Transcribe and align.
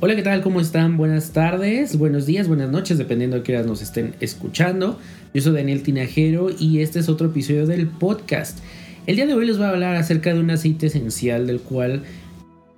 Hola, 0.00 0.14
¿qué 0.14 0.22
tal? 0.22 0.42
¿Cómo 0.42 0.60
están? 0.60 0.96
Buenas 0.96 1.32
tardes, 1.32 1.98
buenos 1.98 2.24
días, 2.24 2.46
buenas 2.46 2.70
noches, 2.70 2.98
dependiendo 2.98 3.38
de 3.38 3.42
qué 3.42 3.54
horas 3.56 3.66
nos 3.66 3.82
estén 3.82 4.14
escuchando. 4.20 4.96
Yo 5.34 5.42
soy 5.42 5.54
Daniel 5.54 5.82
Tinajero 5.82 6.50
y 6.56 6.82
este 6.82 7.00
es 7.00 7.08
otro 7.08 7.26
episodio 7.26 7.66
del 7.66 7.88
podcast. 7.88 8.60
El 9.08 9.16
día 9.16 9.26
de 9.26 9.34
hoy 9.34 9.44
les 9.44 9.58
voy 9.58 9.66
a 9.66 9.70
hablar 9.70 9.96
acerca 9.96 10.32
de 10.32 10.38
un 10.38 10.52
aceite 10.52 10.86
esencial 10.86 11.48
del 11.48 11.58
cual 11.58 12.04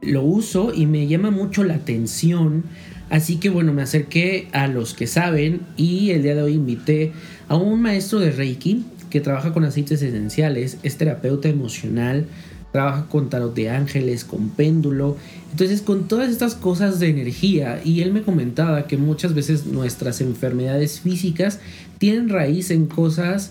lo 0.00 0.22
uso 0.22 0.72
y 0.74 0.86
me 0.86 1.08
llama 1.08 1.30
mucho 1.30 1.62
la 1.62 1.74
atención. 1.74 2.64
Así 3.10 3.36
que 3.36 3.50
bueno, 3.50 3.74
me 3.74 3.82
acerqué 3.82 4.48
a 4.52 4.66
los 4.66 4.94
que 4.94 5.06
saben 5.06 5.60
y 5.76 6.12
el 6.12 6.22
día 6.22 6.34
de 6.34 6.40
hoy 6.40 6.54
invité 6.54 7.12
a 7.48 7.56
un 7.56 7.82
maestro 7.82 8.18
de 8.18 8.30
Reiki 8.30 8.86
que 9.10 9.20
trabaja 9.20 9.52
con 9.52 9.64
aceites 9.64 10.00
esenciales, 10.00 10.78
es 10.82 10.96
terapeuta 10.96 11.50
emocional, 11.50 12.24
trabaja 12.72 13.06
con 13.08 13.28
tarot 13.30 13.54
de 13.54 13.70
ángeles, 13.70 14.24
con 14.24 14.50
péndulo, 14.50 15.16
entonces 15.50 15.82
con 15.82 16.08
todas 16.08 16.30
estas 16.30 16.54
cosas 16.54 17.00
de 17.00 17.08
energía 17.08 17.80
y 17.84 18.02
él 18.02 18.12
me 18.12 18.22
comentaba 18.22 18.86
que 18.86 18.96
muchas 18.96 19.34
veces 19.34 19.66
nuestras 19.66 20.20
enfermedades 20.20 21.00
físicas 21.00 21.60
tienen 21.98 22.28
raíz 22.28 22.70
en 22.70 22.86
cosas 22.86 23.50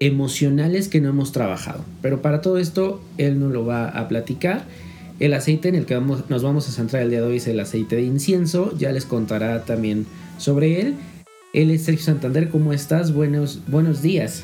emocionales 0.00 0.88
que 0.88 1.00
no 1.00 1.08
hemos 1.08 1.32
trabajado, 1.32 1.84
pero 2.02 2.22
para 2.22 2.40
todo 2.40 2.58
esto 2.58 3.00
él 3.18 3.38
nos 3.40 3.52
lo 3.52 3.64
va 3.64 3.88
a 3.88 4.08
platicar. 4.08 4.64
El 5.18 5.32
aceite 5.32 5.70
en 5.70 5.76
el 5.76 5.86
que 5.86 5.94
vamos, 5.94 6.28
nos 6.28 6.42
vamos 6.42 6.68
a 6.68 6.72
centrar 6.72 7.02
el 7.02 7.10
día 7.10 7.22
de 7.22 7.26
hoy 7.26 7.36
es 7.38 7.46
el 7.46 7.58
aceite 7.60 7.96
de 7.96 8.02
incienso, 8.02 8.76
ya 8.76 8.92
les 8.92 9.06
contará 9.06 9.64
también 9.64 10.06
sobre 10.36 10.80
él. 10.80 10.94
Él 11.54 11.70
es 11.70 11.84
Sergio 11.84 12.04
Santander, 12.04 12.50
¿cómo 12.50 12.74
estás? 12.74 13.14
Buenos, 13.14 13.60
buenos 13.66 14.02
días. 14.02 14.42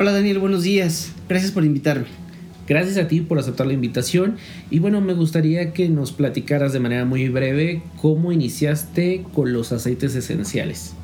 Hola 0.00 0.10
Daniel, 0.10 0.40
buenos 0.40 0.64
días. 0.64 1.12
Gracias 1.28 1.52
por 1.52 1.64
invitarme. 1.64 2.23
Gracias 2.66 2.96
a 2.96 3.08
ti 3.08 3.20
por 3.20 3.38
aceptar 3.38 3.66
la 3.66 3.74
invitación 3.74 4.36
y 4.70 4.78
bueno, 4.78 5.00
me 5.00 5.12
gustaría 5.12 5.72
que 5.72 5.88
nos 5.88 6.12
platicaras 6.12 6.72
de 6.72 6.80
manera 6.80 7.04
muy 7.04 7.28
breve 7.28 7.82
cómo 8.00 8.32
iniciaste 8.32 9.24
con 9.34 9.52
los 9.52 9.72
aceites 9.72 10.14
esenciales. 10.14 10.94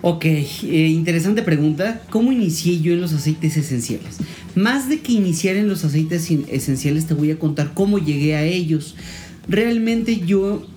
Ok, 0.00 0.24
eh, 0.26 0.46
interesante 0.62 1.42
pregunta. 1.42 2.02
¿Cómo 2.10 2.30
inicié 2.30 2.80
yo 2.80 2.92
en 2.92 3.00
los 3.00 3.12
aceites 3.12 3.56
esenciales? 3.56 4.18
Más 4.54 4.88
de 4.88 5.00
que 5.00 5.12
iniciar 5.12 5.56
en 5.56 5.68
los 5.68 5.84
aceites 5.84 6.30
esenciales, 6.30 7.06
te 7.06 7.14
voy 7.14 7.32
a 7.32 7.38
contar 7.38 7.72
cómo 7.74 7.98
llegué 7.98 8.36
a 8.36 8.44
ellos. 8.44 8.94
Realmente 9.48 10.20
yo 10.20 10.68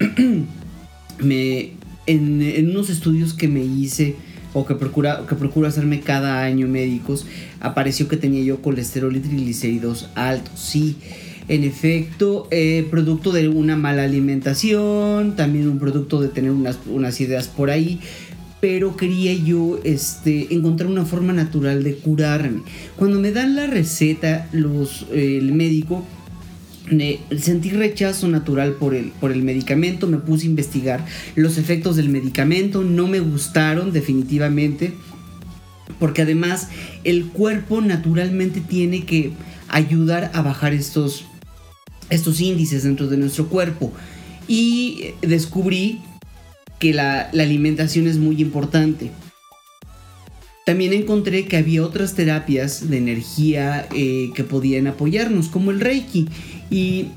me 1.19 1.73
en, 2.07 2.41
en 2.41 2.71
unos 2.71 2.89
estudios 2.89 3.35
que 3.35 3.47
me 3.47 3.63
hice 3.63 4.15
o 4.53 4.65
que 4.65 4.75
procura, 4.75 5.23
que 5.27 5.35
procuro 5.35 5.67
hacerme 5.67 6.01
cada 6.01 6.43
año 6.43 6.67
médicos, 6.67 7.25
apareció 7.59 8.07
que 8.07 8.17
tenía 8.17 8.43
yo 8.43 8.61
colesterol 8.61 9.15
y 9.15 9.19
triglicéridos 9.19 10.09
altos. 10.15 10.59
Sí, 10.59 10.97
en 11.47 11.63
efecto, 11.63 12.47
eh, 12.51 12.87
producto 12.89 13.31
de 13.31 13.49
una 13.49 13.75
mala 13.75 14.03
alimentación, 14.03 15.35
también 15.35 15.67
un 15.67 15.79
producto 15.79 16.21
de 16.21 16.29
tener 16.29 16.51
unas, 16.51 16.79
unas 16.85 17.19
ideas 17.21 17.47
por 17.47 17.69
ahí. 17.69 17.99
Pero 18.61 18.95
quería 18.95 19.33
yo 19.33 19.79
este, 19.83 20.53
encontrar 20.53 20.87
una 20.87 21.03
forma 21.03 21.33
natural 21.33 21.83
de 21.83 21.95
curarme. 21.95 22.61
Cuando 22.95 23.19
me 23.19 23.31
dan 23.31 23.55
la 23.55 23.65
receta 23.65 24.47
los, 24.51 25.07
el 25.11 25.51
médico, 25.51 26.05
sentí 27.39 27.69
rechazo 27.69 28.27
natural 28.27 28.73
por 28.73 28.95
el, 28.95 29.11
por 29.11 29.31
el 29.31 29.43
medicamento, 29.43 30.07
me 30.07 30.17
puse 30.17 30.45
a 30.45 30.49
investigar 30.49 31.05
los 31.35 31.57
efectos 31.57 31.95
del 31.95 32.09
medicamento, 32.09 32.83
no 32.83 33.07
me 33.07 33.19
gustaron 33.19 33.91
definitivamente, 33.93 34.93
porque 35.99 36.23
además 36.23 36.69
el 37.03 37.27
cuerpo 37.27 37.81
naturalmente 37.81 38.61
tiene 38.61 39.05
que 39.05 39.31
ayudar 39.67 40.31
a 40.33 40.41
bajar 40.41 40.73
estos, 40.73 41.25
estos 42.09 42.41
índices 42.41 42.83
dentro 42.83 43.07
de 43.07 43.17
nuestro 43.17 43.47
cuerpo. 43.47 43.93
Y 44.47 45.13
descubrí 45.21 46.01
que 46.79 46.93
la, 46.93 47.29
alimentación 47.29 48.07
es 48.07 48.17
muy 48.17 48.41
importante. 48.41 49.11
También 50.65 50.93
encontré 50.93 51.45
que 51.45 51.57
había 51.57 51.83
otras 51.83 52.15
terapias 52.15 52.89
de 52.89 52.97
energía 52.97 53.87
eh, 53.95 54.31
que 54.35 54.43
podían 54.43 54.87
apoyarnos, 54.87 55.47
como 55.47 55.71
el 55.71 55.79
Reiki. 55.79 56.27
Y 56.71 57.09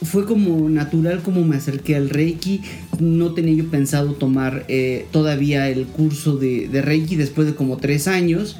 fue 0.00 0.26
como 0.26 0.68
natural 0.70 1.22
como 1.22 1.42
me 1.42 1.56
acerqué 1.56 1.96
al 1.96 2.10
Reiki. 2.10 2.60
No 3.00 3.34
tenía 3.34 3.54
yo 3.54 3.68
pensado 3.68 4.12
tomar 4.12 4.64
eh, 4.68 5.06
todavía 5.10 5.68
el 5.68 5.86
curso 5.86 6.36
de, 6.36 6.68
Reiki 6.72 7.16
después 7.16 7.48
de 7.48 7.56
como 7.56 7.78
tres 7.78 8.06
años. 8.06 8.56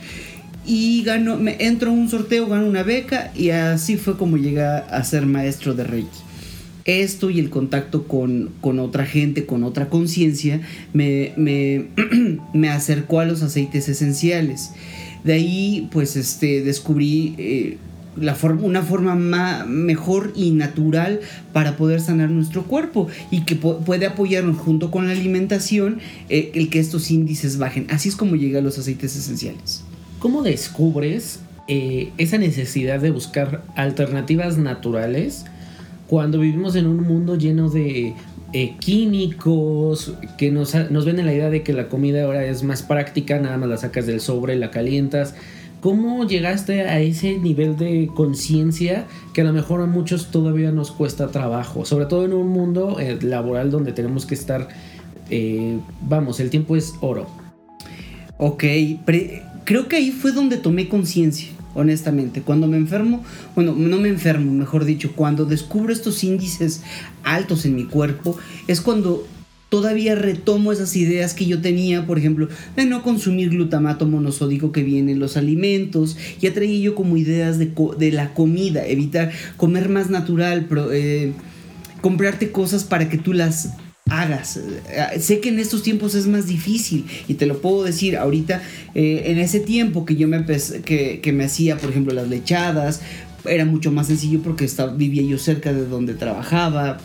Y 0.66 1.04
gano, 1.04 1.36
me 1.36 1.56
entro 1.60 1.92
en 1.92 1.98
un 2.00 2.10
sorteo, 2.10 2.48
gano 2.48 2.66
una 2.66 2.82
beca 2.82 3.31
y 3.36 3.50
así 3.50 3.97
fue 3.97 4.19
como 4.19 4.36
llegué 4.36 4.62
a 4.62 5.04
ser 5.04 5.26
maestro 5.26 5.75
de 5.75 5.84
Reiki. 5.84 6.28
Esto 6.88 7.28
y 7.28 7.38
el 7.38 7.50
contacto 7.50 8.04
con, 8.04 8.50
otra 8.62 9.04
gente, 9.04 9.44
con 9.44 9.62
otra 9.62 9.91
conciencia, 9.91 10.62
me, 10.94 11.34
me, 12.54 12.69
acercó 12.70 13.20
a 13.20 13.26
los 13.26 13.42
aceites 13.42 13.91
esenciales. 13.91 14.70
De 15.22 15.34
ahí, 15.34 15.86
pues, 15.92 16.16
este, 16.16 16.62
descubrí 16.62 17.34
eh, 17.36 17.76
una 18.20 18.82
forma 18.82 19.64
mejor 19.66 20.32
y 20.34 20.50
natural 20.50 21.20
para 21.52 21.76
poder 21.76 22.00
sanar 22.00 22.30
nuestro 22.30 22.64
cuerpo 22.64 23.08
y 23.30 23.42
que 23.42 23.56
puede 23.56 24.06
apoyarnos 24.06 24.58
junto 24.58 24.90
con 24.90 25.06
la 25.06 25.12
alimentación 25.12 26.00
eh, 26.28 26.52
el 26.54 26.70
que 26.70 26.80
estos 26.80 27.10
índices 27.10 27.58
bajen. 27.58 27.86
Así 27.90 28.08
es 28.08 28.16
como 28.16 28.36
llegan 28.36 28.64
los 28.64 28.78
aceites 28.78 29.16
esenciales. 29.16 29.84
¿Cómo 30.18 30.42
descubres 30.42 31.40
eh, 31.68 32.12
esa 32.18 32.38
necesidad 32.38 33.00
de 33.00 33.10
buscar 33.10 33.62
alternativas 33.76 34.58
naturales 34.58 35.44
cuando 36.06 36.40
vivimos 36.40 36.74
en 36.76 36.86
un 36.86 37.02
mundo 37.02 37.36
lleno 37.36 37.68
de 37.68 38.14
eh, 38.54 38.76
químicos 38.80 40.14
que 40.38 40.50
nos, 40.50 40.74
nos 40.90 41.04
venden 41.04 41.26
la 41.26 41.34
idea 41.34 41.50
de 41.50 41.62
que 41.62 41.74
la 41.74 41.88
comida 41.88 42.24
ahora 42.24 42.44
es 42.46 42.62
más 42.62 42.82
práctica, 42.82 43.38
nada 43.38 43.58
más 43.58 43.68
la 43.68 43.76
sacas 43.76 44.06
del 44.06 44.20
sobre, 44.20 44.56
la 44.56 44.70
calientas 44.70 45.34
¿Cómo 45.81 46.27
llegaste 46.27 46.83
a 46.83 47.00
ese 47.00 47.39
nivel 47.39 47.77
de 47.77 48.11
conciencia 48.12 49.06
que 49.33 49.43
a 49.43 49.44
lo 49.44 49.53
mejor 49.53 49.81
a 49.81 49.87
muchos 49.87 50.33
todavía 50.33 50.72
nos 50.72 50.91
cuesta 50.91 51.28
trabajo? 51.28 51.84
Sobre 51.84 52.06
todo 52.06 52.25
en 52.25 52.33
un 52.33 52.49
mundo 52.49 52.99
eh, 52.99 53.16
laboral 53.22 53.71
donde 53.71 53.93
tenemos 53.93 54.27
que 54.27 54.34
estar, 54.34 54.69
eh, 55.31 55.78
vamos, 56.00 56.41
el 56.41 56.50
tiempo 56.50 56.75
es 56.75 56.94
oro. 57.00 57.28
Ok, 58.39 58.65
creo 59.65 59.89
que 59.89 59.97
ahí 59.97 60.11
fue 60.11 60.33
donde 60.33 60.56
tomé 60.56 60.89
conciencia, 60.89 61.49
honestamente. 61.75 62.43
Cuando 62.43 62.66
me 62.66 62.77
enfermo, 62.77 63.22
bueno, 63.55 63.72
no 63.72 63.99
me 63.99 64.09
enfermo, 64.09 64.53
mejor 64.53 64.84
dicho, 64.84 65.12
cuando 65.15 65.45
descubro 65.45 65.93
estos 65.93 66.25
índices 66.25 66.83
altos 67.22 67.65
en 67.66 67.77
mi 67.77 67.84
cuerpo, 67.84 68.37
es 68.66 68.81
cuando 68.81 69.27
todavía 69.68 70.14
retomo 70.14 70.72
esas 70.72 70.96
ideas 70.96 71.34
que 71.34 71.46
yo 71.46 71.60
tenía, 71.60 72.06
por 72.06 72.18
ejemplo, 72.18 72.48
de 72.76 72.86
no 72.86 73.02
consumir 73.02 73.50
glutamato 73.50 74.06
monosódico 74.06 74.72
que 74.72 74.82
viene 74.82 75.12
en 75.12 75.18
los 75.18 75.36
alimentos. 75.36 76.16
Ya 76.40 76.54
traía 76.54 76.78
yo 76.78 76.94
como 76.94 77.16
ideas 77.16 77.58
de, 77.58 77.72
de 77.98 78.12
la 78.12 78.34
comida, 78.34 78.86
evitar 78.86 79.32
comer 79.56 79.88
más 79.88 80.10
natural, 80.10 80.66
eh, 80.92 81.32
comprarte 82.00 82.50
cosas 82.50 82.84
para 82.84 83.08
que 83.08 83.18
tú 83.18 83.32
las 83.32 83.70
hagas. 84.08 84.56
Eh, 84.56 85.20
sé 85.20 85.40
que 85.40 85.50
en 85.50 85.58
estos 85.58 85.82
tiempos 85.82 86.14
es 86.14 86.26
más 86.26 86.46
difícil 86.46 87.04
y 87.28 87.34
te 87.34 87.44
lo 87.44 87.60
puedo 87.60 87.84
decir 87.84 88.16
ahorita, 88.16 88.62
eh, 88.94 89.24
en 89.26 89.38
ese 89.38 89.60
tiempo 89.60 90.06
que 90.06 90.16
yo 90.16 90.28
me, 90.28 90.44
que 90.46 91.32
me 91.34 91.44
hacía, 91.44 91.76
por 91.76 91.90
ejemplo, 91.90 92.14
las 92.14 92.28
lechadas, 92.28 93.02
era 93.44 93.64
mucho 93.64 93.92
más 93.92 94.08
sencillo 94.08 94.40
porque 94.42 94.64
estaba, 94.64 94.92
vivía 94.94 95.22
yo 95.22 95.38
cerca 95.38 95.72
de 95.72 95.86
donde 95.86 96.14
trabajaba, 96.14 96.98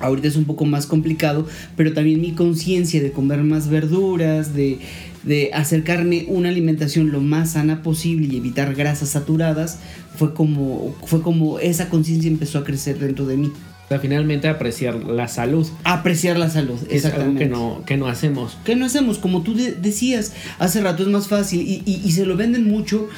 Ahorita 0.00 0.28
es 0.28 0.36
un 0.36 0.44
poco 0.44 0.64
más 0.64 0.86
complicado, 0.86 1.46
pero 1.76 1.92
también 1.92 2.20
mi 2.20 2.32
conciencia 2.32 3.02
de 3.02 3.12
comer 3.12 3.42
más 3.42 3.68
verduras, 3.68 4.54
de, 4.54 4.78
de 5.22 5.50
acercarme 5.54 6.24
una 6.28 6.48
alimentación 6.48 7.12
lo 7.12 7.20
más 7.20 7.52
sana 7.52 7.82
posible 7.82 8.28
y 8.30 8.36
evitar 8.36 8.74
grasas 8.74 9.10
saturadas, 9.10 9.78
fue 10.16 10.34
como, 10.34 10.94
fue 11.06 11.22
como 11.22 11.58
esa 11.58 11.88
conciencia 11.88 12.30
empezó 12.30 12.58
a 12.58 12.64
crecer 12.64 12.98
dentro 12.98 13.26
de 13.26 13.36
mí. 13.36 13.52
Finalmente 14.00 14.48
apreciar 14.48 15.04
la 15.04 15.28
salud. 15.28 15.68
Apreciar 15.84 16.36
la 16.36 16.50
salud, 16.50 16.78
es 16.90 17.04
algo 17.04 17.38
que 17.38 17.46
no, 17.46 17.82
que 17.86 17.96
no 17.96 18.08
hacemos. 18.08 18.58
Que 18.64 18.74
no 18.74 18.86
hacemos, 18.86 19.18
como 19.18 19.42
tú 19.42 19.54
decías 19.54 20.32
hace 20.58 20.80
rato, 20.80 21.04
es 21.04 21.08
más 21.08 21.28
fácil 21.28 21.60
y, 21.60 21.82
y 21.86 22.10
se 22.10 22.26
lo 22.26 22.36
venden 22.36 22.66
mucho 22.66 23.08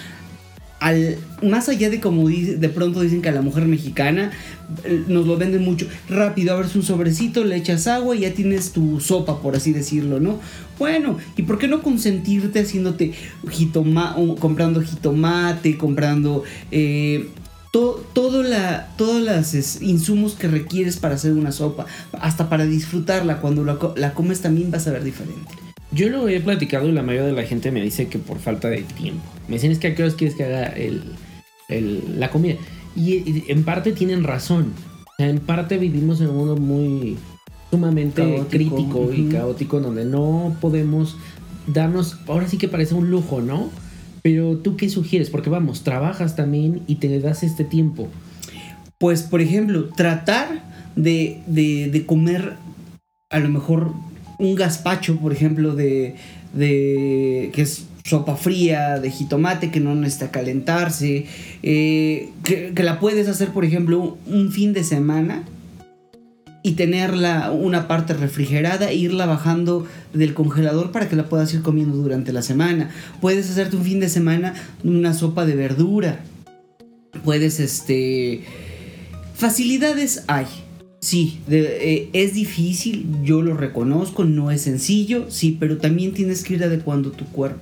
más 1.43 1.69
allá 1.69 1.91
de 1.91 2.01
como 2.01 2.29
de 2.29 2.69
pronto 2.69 3.01
dicen 3.01 3.23
que 3.23 3.29
a 3.29 3.33
la 3.33 3.41
mujer 3.41 3.67
mexicana 3.67 4.31
eh, 4.85 5.05
nos 5.09 5.27
lo 5.27 5.37
venden 5.37 5.63
mucho 5.63 5.87
rápido, 6.09 6.55
abres 6.55 6.77
un 6.77 6.83
sobrecito, 6.83 7.45
le 7.45 7.57
echas 7.57 7.87
agua 7.87 8.15
y 8.15 8.21
ya 8.21 8.35
tienes 8.35 8.73
tu 8.73 9.01
sopa, 9.01 9.41
por 9.41 9.57
así 9.57 9.73
decirlo, 9.73 10.21
¿no? 10.21 10.39
Bueno, 10.79 11.19
¿y 11.37 11.43
por 11.43 11.59
qué 11.59 11.69
no 11.69 11.83
consentirte 11.83 12.61
haciéndote 12.61 13.13
jitoma, 13.51 14.17
comprando 14.39 14.83
jitomate, 14.83 15.79
comprando 15.79 16.45
eh, 16.71 17.29
todo 17.73 18.43
la, 18.43 18.89
todos 18.97 19.23
los 19.23 19.83
insumos 19.83 20.35
que 20.35 20.49
requieres 20.49 20.97
para 20.97 21.15
hacer 21.15 21.33
una 21.33 21.53
sopa, 21.53 21.87
hasta 22.13 22.49
para 22.49 22.65
disfrutarla, 22.65 23.41
cuando 23.41 23.65
la, 23.65 23.79
la 23.97 24.15
comes 24.15 24.41
también 24.41 24.71
vas 24.71 24.87
a 24.87 24.93
ver 24.93 25.05
diferente. 25.05 25.66
Yo 25.97 26.11
lo 26.11 26.29
he 26.29 26.41
platicado 26.41 26.89
y 26.89 26.93
la 26.93 27.03
mayoría 27.03 27.27
de 27.27 27.33
la 27.33 27.45
gente 27.45 27.71
me 27.73 27.81
dice 27.81 28.09
que 28.09 28.19
por 28.19 28.39
falta 28.39 28.69
de 28.69 28.83
tiempo. 28.83 29.25
Me 29.49 29.55
dicen 29.55 29.73
es 29.73 29.79
que 29.79 29.89
a 29.89 29.95
qué 29.95 30.03
horas 30.03 30.15
quieres 30.15 30.37
que 30.37 30.45
haga 30.45 30.67
el, 30.67 31.03
la 32.19 32.31
comida. 32.31 32.57
Y, 32.95 33.51
en 33.51 33.65
parte 33.65 33.93
tienen 33.93 34.23
razón. 34.23 34.73
en 35.19 35.39
parte 35.39 35.79
vivimos 35.79 36.21
en 36.21 36.29
un 36.29 36.37
mundo 36.37 36.57
muy 36.57 37.17
sumamente 37.71 38.45
crítico 38.51 39.11
y 39.13 39.29
caótico 39.29 39.81
donde 39.81 40.05
no 40.05 40.55
podemos 40.61 41.17
darnos, 41.67 42.19
ahora 42.27 42.47
sí 42.47 42.59
que 42.59 42.69
parece 42.69 42.95
un 42.95 43.11
lujo, 43.11 43.41
¿no? 43.41 43.71
Pero 44.23 44.59
tú 44.59 44.77
qué 44.77 44.89
sugieres? 44.89 45.31
Porque 45.31 45.51
vamos, 45.51 45.83
trabajas 45.83 46.37
también 46.37 46.83
y 46.87 46.97
te 46.97 47.21
das 47.21 47.43
este 47.43 47.65
tiempo. 47.65 48.09
Pues, 48.99 49.23
por 49.23 49.41
ejemplo, 49.41 49.89
tratar 49.97 50.65
de, 50.97 51.43
de, 51.47 52.07
comer 52.07 52.55
a 53.31 53.39
lo 53.39 53.49
mejor 53.49 53.93
un 54.39 54.55
gazpacho, 54.55 55.17
por 55.17 55.33
ejemplo, 55.33 55.75
de, 55.75 56.15
de 56.53 57.51
que 57.55 57.63
es 57.63 57.87
sopa 58.05 58.37
fría 58.37 59.01
de 59.01 59.11
jitomate 59.11 59.71
que 59.71 59.81
no 59.81 59.95
necesita 59.95 60.31
calentarse, 60.31 61.27
eh, 61.63 62.31
que, 62.45 62.73
que, 62.75 62.83
la 62.83 63.01
puedes 63.01 63.29
hacer, 63.29 63.51
por 63.51 63.65
ejemplo, 63.65 64.17
un 64.27 64.53
fin 64.53 64.73
de 64.73 64.85
semana 64.85 65.43
y 66.63 66.73
tenerla 66.73 67.53
una 67.53 67.87
parte 67.87 68.13
refrigerada 68.15 68.91
e 68.91 68.97
irla 68.97 69.27
bajando 69.27 69.87
del 70.13 70.35
congelador 70.35 70.91
para 70.91 71.09
que 71.09 71.15
la 71.15 71.29
puedas 71.29 71.53
ir 71.55 71.63
comiendo 71.63 71.97
durante 71.97 72.33
la 72.33 72.43
semana. 72.43 72.91
Puedes 73.21 73.49
hacerte 73.51 73.77
un 73.77 73.85
fin 73.85 74.01
de 74.01 74.09
semana 74.09 74.55
una 74.83 75.15
sopa 75.15 75.47
de 75.47 75.55
verdura. 75.55 76.21
Puedes, 77.25 77.61
este... 77.61 78.43
Facilidades 79.35 80.25
hay. 80.27 80.47
Sí, 81.07 81.39
eh, 81.49 82.11
es 82.15 82.35
difícil, 82.35 83.07
yo 83.23 83.41
lo 83.41 83.57
reconozco, 83.57 84.25
no 84.25 84.51
es 84.51 84.63
sencillo, 84.63 85.27
sí, 85.29 85.57
pero 85.61 85.79
también 85.79 86.13
tienes 86.13 86.43
que 86.43 86.55
ir 86.55 86.65
adecuando 86.65 87.13
tu 87.13 87.25
cuerpo. 87.27 87.61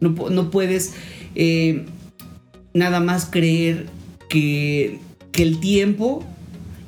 No, 0.00 0.14
no 0.30 0.50
puedes 0.50 0.94
eh, 1.34 1.84
nada 2.72 3.00
más 3.00 3.26
creer 3.26 3.84
que, 4.30 4.98
que 5.30 5.42
el 5.42 5.60
tiempo 5.60 6.24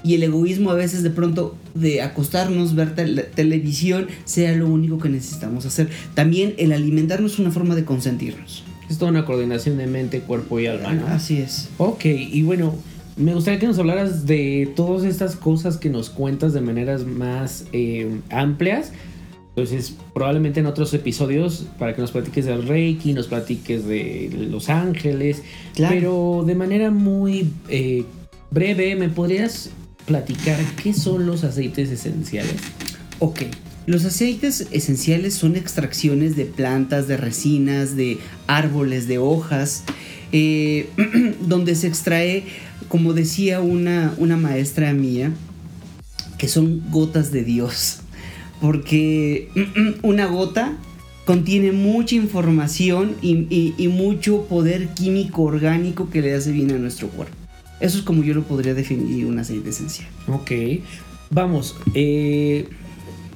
y 0.03 0.15
el 0.15 0.23
egoísmo 0.23 0.71
a 0.71 0.75
veces 0.77 1.03
de 1.03 1.11
pronto 1.11 1.59
de 1.75 2.01
acostarnos, 2.01 2.75
ver 2.75 2.95
televisión, 2.95 4.07
sea 4.25 4.57
lo 4.57 4.69
único 4.69 4.99
que 4.99 5.11
necesitamos 5.11 5.67
hacer. 5.67 5.91
También 6.15 6.55
el 6.57 6.73
alimentarnos 6.73 7.35
es 7.35 7.39
una 7.39 7.51
forma 7.51 7.75
de 7.75 7.85
consentirnos. 7.85 8.65
Es 8.89 8.97
toda 8.97 9.11
una 9.11 9.27
coordinación 9.27 9.77
de 9.77 9.87
mente, 9.87 10.21
cuerpo 10.21 10.59
y 10.59 10.69
alma, 10.69 10.95
¿no? 10.95 11.07
Así 11.09 11.37
es. 11.37 11.69
Ok, 11.77 12.07
y 12.07 12.43
bueno, 12.45 12.77
me 13.17 13.35
gustaría 13.35 13.61
que 13.61 13.67
nos 13.67 13.79
hablaras 13.79 14.27
de 14.27 14.73
todas 14.75 15.05
estas 15.05 15.37
cosas 15.37 15.77
que 15.77 15.91
nos 15.91 16.11
cuentas 16.11 16.53
de 16.53 16.61
maneras 16.61 17.05
más 17.05 17.67
eh, 17.73 18.21
amplias. 18.31 18.93
Entonces, 19.55 19.95
probablemente 20.15 20.61
en 20.61 20.67
otros 20.67 20.95
episodios, 20.95 21.67
para 21.79 21.95
que 21.95 22.01
nos 22.01 22.11
platiques 22.11 22.47
del 22.47 22.67
Reiki, 22.67 23.13
nos 23.13 23.27
platiques 23.27 23.87
de 23.87 24.31
Los 24.51 24.71
Ángeles, 24.71 25.43
pero 25.77 26.43
de 26.47 26.55
manera 26.55 26.91
muy 26.91 27.53
eh, 27.69 28.05
breve, 28.51 28.97
¿me 28.97 29.11
podrías 29.11 29.69
platicar 30.07 30.59
qué 30.83 30.95
son 30.95 31.27
los 31.27 31.45
aceites 31.45 31.91
esenciales? 31.91 32.57
Ok, 33.19 33.43
los 33.85 34.05
aceites 34.07 34.69
esenciales 34.71 35.35
son 35.35 35.57
extracciones 35.57 36.35
de 36.35 36.47
plantas, 36.47 37.07
de 37.07 37.19
resinas, 37.19 37.95
de 37.95 38.19
árboles, 38.47 39.07
de 39.07 39.19
hojas, 39.19 39.85
eh, 40.33 40.89
donde 41.41 41.75
se 41.75 41.87
extrae, 41.87 42.45
como 42.89 43.13
decía 43.13 43.61
una, 43.61 44.15
una 44.19 44.37
maestra 44.37 44.93
mía, 44.93 45.33
que 46.39 46.49
son 46.49 46.83
gotas 46.91 47.31
de 47.31 47.45
Dios. 47.45 48.01
Porque 48.61 49.49
una 50.03 50.27
gota 50.27 50.77
contiene 51.25 51.73
mucha 51.73 52.17
información 52.17 53.17
y, 53.23 53.75
y 53.77 53.89
mucho 53.89 54.47
poder 54.47 54.89
químico 54.89 55.43
orgánico 55.43 56.11
que 56.11 56.21
le 56.21 56.35
hace 56.35 56.51
bien 56.51 56.73
a 56.73 56.79
nuestro 56.79 57.09
cuerpo. 57.09 57.37
Eso 57.83 57.99
es 57.99 58.05
como 58.05 58.23
yo 58.23 58.33
lo 58.33 58.45
podría 58.45 58.75
definir 58.75 59.27
un 59.27 59.41
aceite 59.41 59.71
esencial. 59.71 60.09
Ok. 60.29 60.53
Vamos, 61.31 61.75
eh, 61.95 62.69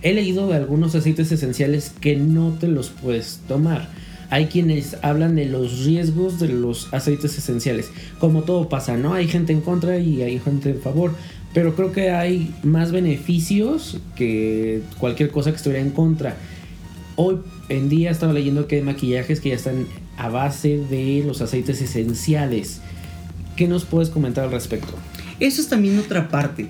he 0.02 0.12
leído 0.12 0.52
algunos 0.52 0.94
aceites 0.94 1.32
esenciales 1.32 1.93
que 2.00 2.14
no 2.14 2.52
te 2.52 2.69
los 2.69 2.90
puedes 2.90 3.40
tomar. 3.48 3.88
Hay 4.31 4.46
quienes 4.46 4.96
hablan 5.02 5.37
de 5.37 5.46
los 5.46 5.84
riesgos 5.84 6.40
de 6.40 6.49
los 6.49 6.93
aceites 6.93 7.37
esenciales. 7.38 7.90
Como 8.19 8.43
todo 8.43 8.69
pasa, 8.69 8.96
¿no? 8.96 9.14
Hay 9.14 9.28
gente 9.28 9.52
en 9.52 9.61
contra 9.61 9.99
y 9.99 10.23
hay 10.23 10.38
gente 10.38 10.70
en 10.70 10.81
favor. 10.81 11.12
Pero 11.55 11.75
creo 11.75 11.93
que 11.93 12.11
hay 12.11 12.55
más 12.62 12.93
beneficios 12.93 13.99
que 14.14 14.82
cualquier 14.99 15.31
cosa 15.31 15.50
que 15.50 15.56
estuviera 15.56 15.82
en 15.82 15.90
contra. 15.90 16.37
Hoy 17.14 17.38
en 17.69 17.88
día 17.88 18.11
estaba 18.11 18.32
leyendo 18.32 18.67
que 18.67 18.76
hay 18.76 18.82
maquillajes 18.82 19.40
que 19.40 19.50
ya 19.50 19.55
están 19.55 19.87
a 20.19 20.29
base 20.29 20.79
de 20.90 21.22
los 21.26 21.40
aceites 21.40 21.81
esenciales. 21.81 22.81
¿Qué 23.56 23.69
nos 23.69 23.84
puedes 23.84 24.11
comentar 24.11 24.44
al 24.44 24.50
respecto? 24.50 24.93
Eso 25.40 25.61
es 25.61 25.69
también 25.69 25.99
otra 25.99 26.29
parte, 26.29 26.69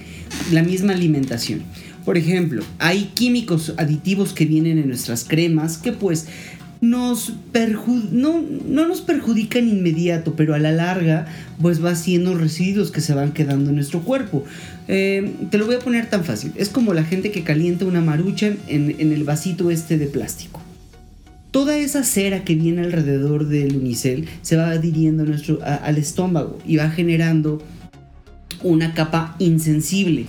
la 0.52 0.62
misma 0.62 0.92
alimentación. 0.92 1.62
Por 2.04 2.16
ejemplo, 2.16 2.62
hay 2.78 3.10
químicos 3.14 3.74
aditivos 3.76 4.32
que 4.32 4.44
vienen 4.44 4.78
en 4.78 4.86
nuestras 4.86 5.24
cremas 5.24 5.78
que 5.78 5.90
pues 5.90 6.28
nos 6.80 7.32
no, 8.12 8.44
no, 8.66 8.88
nos 8.88 9.00
perjudican 9.00 9.68
inmediato, 9.68 10.34
pero 10.34 10.54
a 10.54 10.58
la 10.58 10.72
larga 10.72 11.26
pues 11.60 11.84
va 11.84 11.94
siendo 11.94 12.34
residuos 12.34 12.90
que 12.90 13.00
se 13.00 13.14
van 13.14 13.32
quedando 13.32 13.70
en 13.70 13.76
nuestro 13.76 14.00
cuerpo. 14.02 14.44
Eh, 14.88 15.32
te 15.50 15.58
lo 15.58 15.66
voy 15.66 15.76
a 15.76 15.80
poner 15.80 16.08
tan 16.10 16.24
fácil. 16.24 16.52
Es 16.56 16.68
como 16.68 16.94
la 16.94 17.04
gente 17.04 17.30
que 17.30 17.42
calienta 17.42 17.84
una 17.84 18.00
marucha 18.00 18.48
en, 18.68 18.96
en 18.98 19.12
el 19.12 19.24
vasito 19.24 19.70
este 19.70 19.98
de 19.98 20.06
plástico 20.06 20.60
toda 21.56 21.78
esa 21.78 22.04
cera 22.04 22.44
que 22.44 22.54
viene 22.54 22.82
alrededor 22.82 23.48
del 23.48 23.76
unicel 23.76 24.28
se 24.42 24.56
va 24.56 24.68
adhiriendo 24.68 25.24
nuestro, 25.24 25.58
al 25.62 25.96
estómago 25.96 26.58
y 26.66 26.76
va 26.76 26.90
generando 26.90 27.62
una 28.62 28.92
capa 28.92 29.36
insensible 29.38 30.26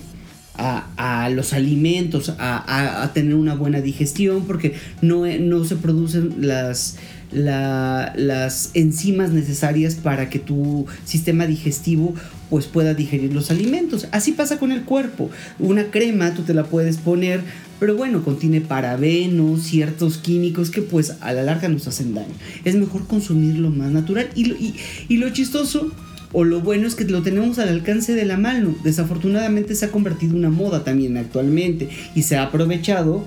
a, 0.58 1.30
los 1.34 1.54
alimentos, 1.54 2.34
a, 2.40 3.12
tener 3.14 3.36
una 3.36 3.56
buena 3.56 3.82
digestión, 3.82 4.46
porque 4.46 4.74
no, 5.02 5.26
no 5.26 5.66
se 5.66 5.76
producen 5.76 6.36
las, 6.40 6.98
las 7.32 8.72
enzimas 8.74 9.32
necesarias 9.32 9.96
para 9.96 10.30
que 10.30 10.40
tu 10.40 10.86
sistema 11.06 11.46
digestivo 11.46 12.16
pues 12.50 12.66
pueda 12.66 12.94
digerir 12.94 13.34
los 13.34 13.52
alimentos. 13.52 14.08
Así 14.12 14.32
pasa 14.32 14.58
con 14.58 14.72
el 14.72 14.84
cuerpo. 14.84 15.30
Una 15.60 15.86
crema 15.92 16.34
tú 16.34 16.44
te 16.44 16.54
la 16.54 16.64
puedes 16.64 16.98
poner 16.98 17.42
pero 17.80 17.96
bueno, 17.96 18.24
contiene 18.24 18.62
parabenos, 18.62 19.64
ciertos 19.64 20.18
químicos 20.18 20.72
que 20.72 20.82
pues 20.82 21.18
a 21.22 21.34
la 21.34 21.44
larga 21.44 21.70
nos 21.70 21.88
hacen 21.88 22.14
daño. 22.14 22.34
Es 22.64 22.76
mejor 22.76 23.06
consumirlo 23.06 23.70
más 23.70 23.92
natural. 23.92 24.30
Y, 24.36 24.76
y, 25.08 25.18
lo 25.18 25.30
chistoso 25.30 25.92
o 26.34 26.44
lo 26.44 26.62
bueno 26.62 26.88
es 26.88 26.96
que 26.96 27.06
lo 27.06 27.22
tenemos 27.22 27.60
al 27.60 27.70
alcance 27.70 28.14
de 28.14 28.26
la 28.26 28.38
mano. 28.38 28.76
Desafortunadamente 28.84 29.76
se 29.76 29.86
ha 29.86 29.92
convertido 29.92 30.34
en 30.34 30.40
una 30.40 30.50
moda 30.50 30.84
también 30.84 31.18
actualmente 31.18 31.90
y 32.16 32.24
se 32.24 32.38
ha 32.38 32.44
aprovechado 32.44 33.26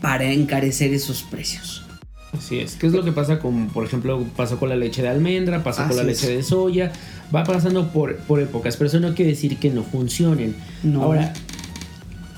para 0.00 0.32
encarecer 0.32 0.92
esos 0.94 1.22
precios. 1.22 1.84
Así 2.32 2.58
es. 2.58 2.76
¿Qué 2.76 2.86
es 2.86 2.92
lo 2.92 3.04
que 3.04 3.12
pasa 3.12 3.38
con, 3.38 3.68
por 3.68 3.84
ejemplo, 3.84 4.24
pasó 4.36 4.58
con 4.58 4.68
la 4.68 4.76
leche 4.76 5.02
de 5.02 5.08
almendra, 5.08 5.64
pasa 5.64 5.88
con 5.88 5.96
la 5.96 6.04
leche 6.04 6.28
de 6.28 6.42
soya? 6.42 6.92
Va 7.34 7.44
pasando 7.44 7.88
por, 7.88 8.16
por 8.16 8.40
épocas, 8.40 8.76
pero 8.76 8.88
eso 8.88 9.00
no 9.00 9.14
quiere 9.14 9.32
decir 9.32 9.56
que 9.56 9.70
no 9.70 9.82
funcionen. 9.82 10.54
No. 10.82 11.02
Ahora, 11.02 11.32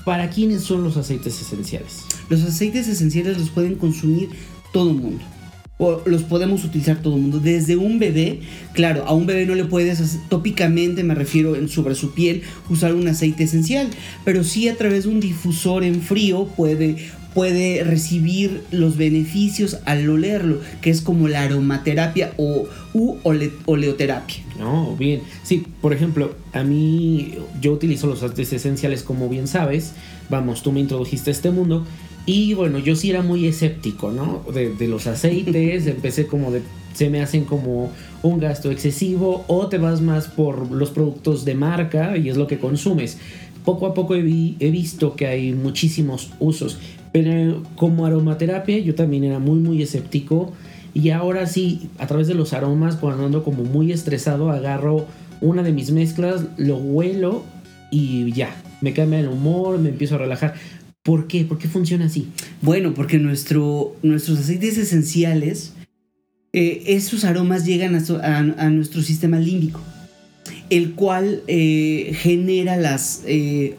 ¿Para 0.05 0.29
quiénes 0.29 0.63
son 0.63 0.83
los 0.83 0.97
aceites 0.97 1.39
esenciales? 1.41 2.05
Los 2.29 2.41
aceites 2.43 2.87
esenciales 2.87 3.37
los 3.37 3.49
pueden 3.49 3.75
consumir 3.75 4.29
todo 4.73 4.89
el 4.89 4.95
mundo. 4.97 5.23
Los 6.05 6.23
podemos 6.23 6.63
utilizar 6.63 7.01
todo 7.01 7.15
el 7.15 7.21
mundo. 7.21 7.39
Desde 7.39 7.75
un 7.75 7.97
bebé, 7.97 8.39
claro, 8.73 9.05
a 9.07 9.13
un 9.13 9.25
bebé 9.25 9.45
no 9.45 9.55
le 9.55 9.65
puedes, 9.65 10.19
tópicamente 10.29 11.03
me 11.03 11.15
refiero 11.15 11.55
en, 11.55 11.69
sobre 11.69 11.95
su 11.95 12.13
piel, 12.13 12.43
usar 12.69 12.93
un 12.93 13.07
aceite 13.07 13.43
esencial. 13.45 13.87
Pero 14.23 14.43
sí 14.43 14.69
a 14.69 14.77
través 14.77 15.03
de 15.05 15.09
un 15.09 15.19
difusor 15.19 15.83
en 15.83 16.01
frío 16.01 16.45
puede, 16.55 16.97
puede 17.33 17.83
recibir 17.83 18.63
los 18.71 18.95
beneficios 18.97 19.79
al 19.85 20.07
olerlo, 20.07 20.59
que 20.81 20.91
es 20.91 21.01
como 21.01 21.27
la 21.27 21.41
aromaterapia 21.41 22.33
o 22.37 22.67
u 22.93 23.17
oleoterapia. 23.65 24.43
No, 24.59 24.95
bien. 24.95 25.21
Sí, 25.43 25.65
por 25.81 25.93
ejemplo, 25.93 26.35
a 26.53 26.63
mí 26.63 27.35
yo 27.59 27.71
utilizo 27.71 28.05
los 28.07 28.21
aceites 28.21 28.53
esenciales 28.53 29.01
como 29.01 29.29
bien 29.29 29.47
sabes. 29.47 29.93
Vamos, 30.29 30.61
tú 30.61 30.71
me 30.71 30.79
introdujiste 30.79 31.31
a 31.31 31.33
este 31.33 31.49
mundo. 31.49 31.85
Y 32.25 32.53
bueno, 32.53 32.79
yo 32.79 32.95
sí 32.95 33.09
era 33.09 33.21
muy 33.21 33.47
escéptico, 33.47 34.11
¿no? 34.11 34.43
De, 34.53 34.73
de 34.73 34.87
los 34.87 35.07
aceites, 35.07 35.87
empecé 35.87 36.27
como 36.27 36.51
de... 36.51 36.61
Se 36.93 37.09
me 37.09 37.21
hacen 37.21 37.45
como 37.45 37.89
un 38.21 38.39
gasto 38.39 38.69
excesivo 38.69 39.45
o 39.47 39.67
te 39.67 39.77
vas 39.77 40.01
más 40.01 40.27
por 40.27 40.69
los 40.71 40.91
productos 40.91 41.45
de 41.45 41.55
marca 41.55 42.17
y 42.17 42.27
es 42.27 42.35
lo 42.35 42.47
que 42.47 42.59
consumes 42.59 43.17
poco 43.63 43.85
a 43.85 43.93
poco 43.93 44.15
he, 44.15 44.19
he, 44.19 44.71
visto 44.71 45.15
que 45.15 45.27
hay 45.27 45.53
muchísimos 45.53 46.31
usos. 46.39 46.77
Pero 47.11 47.63
como 47.75 48.05
aromaterapia 48.05 48.79
yo 48.79 48.95
también 48.95 49.23
era 49.23 49.39
muy 49.39 49.59
muy 49.59 49.81
escéptico 49.81 50.51
y 50.93 51.09
ahora 51.11 51.45
sí, 51.47 51.89
a 51.99 52.07
través 52.07 52.27
de 52.27 52.33
los 52.33 52.53
aromas, 52.53 52.97
cuando 52.97 53.25
ando 53.25 53.43
como 53.43 53.63
muy 53.63 53.91
estresado, 53.91 54.49
agarro 54.49 55.05
una 55.39 55.63
de 55.63 55.71
mis 55.71 55.91
mezclas, 55.91 56.45
lo 56.57 56.77
huelo 56.77 57.43
y 57.91 58.31
ya, 58.33 58.53
me 58.81 58.93
cambia 58.93 59.19
el 59.19 59.29
humor, 59.29 59.79
me 59.79 59.89
empiezo 59.89 60.15
a 60.15 60.19
relajar. 60.19 60.55
¿Por 61.03 61.27
qué? 61.27 61.45
¿Por 61.45 61.57
qué 61.57 61.67
funciona 61.67 62.05
así? 62.05 62.27
Bueno, 62.61 62.93
porque 62.93 63.17
nuestro, 63.17 63.95
nuestros 64.03 64.39
aceites 64.39 64.77
esenciales, 64.77 65.73
eh, 66.53 66.83
esos 66.87 67.23
aromas 67.23 67.65
llegan 67.65 67.95
a, 67.95 68.69
nuestro 68.69 69.01
sistema 69.01 69.39
límbico, 69.39 69.81
el 70.69 70.93
cual 70.93 71.41
eh, 71.47 72.15
genera. 72.15 72.77
Eh, 73.25 73.77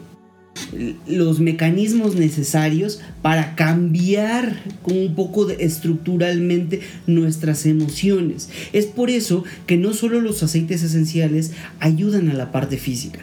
los 1.07 1.39
mecanismos 1.39 2.15
necesarios 2.15 3.01
para 3.21 3.55
cambiar 3.55 4.63
un 4.83 5.15
poco 5.15 5.49
estructuralmente 5.49 6.81
nuestras 7.07 7.65
emociones. 7.65 8.49
Es 8.71 8.85
por 8.85 9.09
eso 9.09 9.43
que 9.65 9.77
no 9.77 9.93
solo 9.93 10.21
los 10.21 10.43
aceites 10.43 10.83
esenciales 10.83 11.53
ayudan 11.79 12.29
a 12.29 12.33
la 12.33 12.51
parte 12.51 12.77
física. 12.77 13.19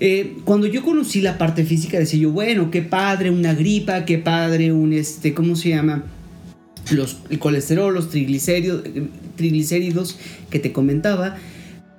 Eh, 0.00 0.36
cuando 0.44 0.66
yo 0.66 0.82
conocí 0.82 1.20
la 1.20 1.38
parte 1.38 1.64
física 1.64 1.98
decía 1.98 2.20
yo, 2.20 2.30
bueno, 2.30 2.70
qué 2.70 2.82
padre 2.82 3.30
una 3.30 3.54
gripa, 3.54 4.04
qué 4.04 4.18
padre 4.18 4.72
un, 4.72 4.92
este, 4.92 5.34
¿cómo 5.34 5.56
se 5.56 5.70
llama? 5.70 6.04
Los, 6.90 7.18
el 7.30 7.38
colesterol, 7.38 7.92
los 7.92 8.08
triglicéridos, 8.10 8.84
triglicéridos 9.36 10.18
que 10.50 10.58
te 10.58 10.72
comentaba. 10.72 11.36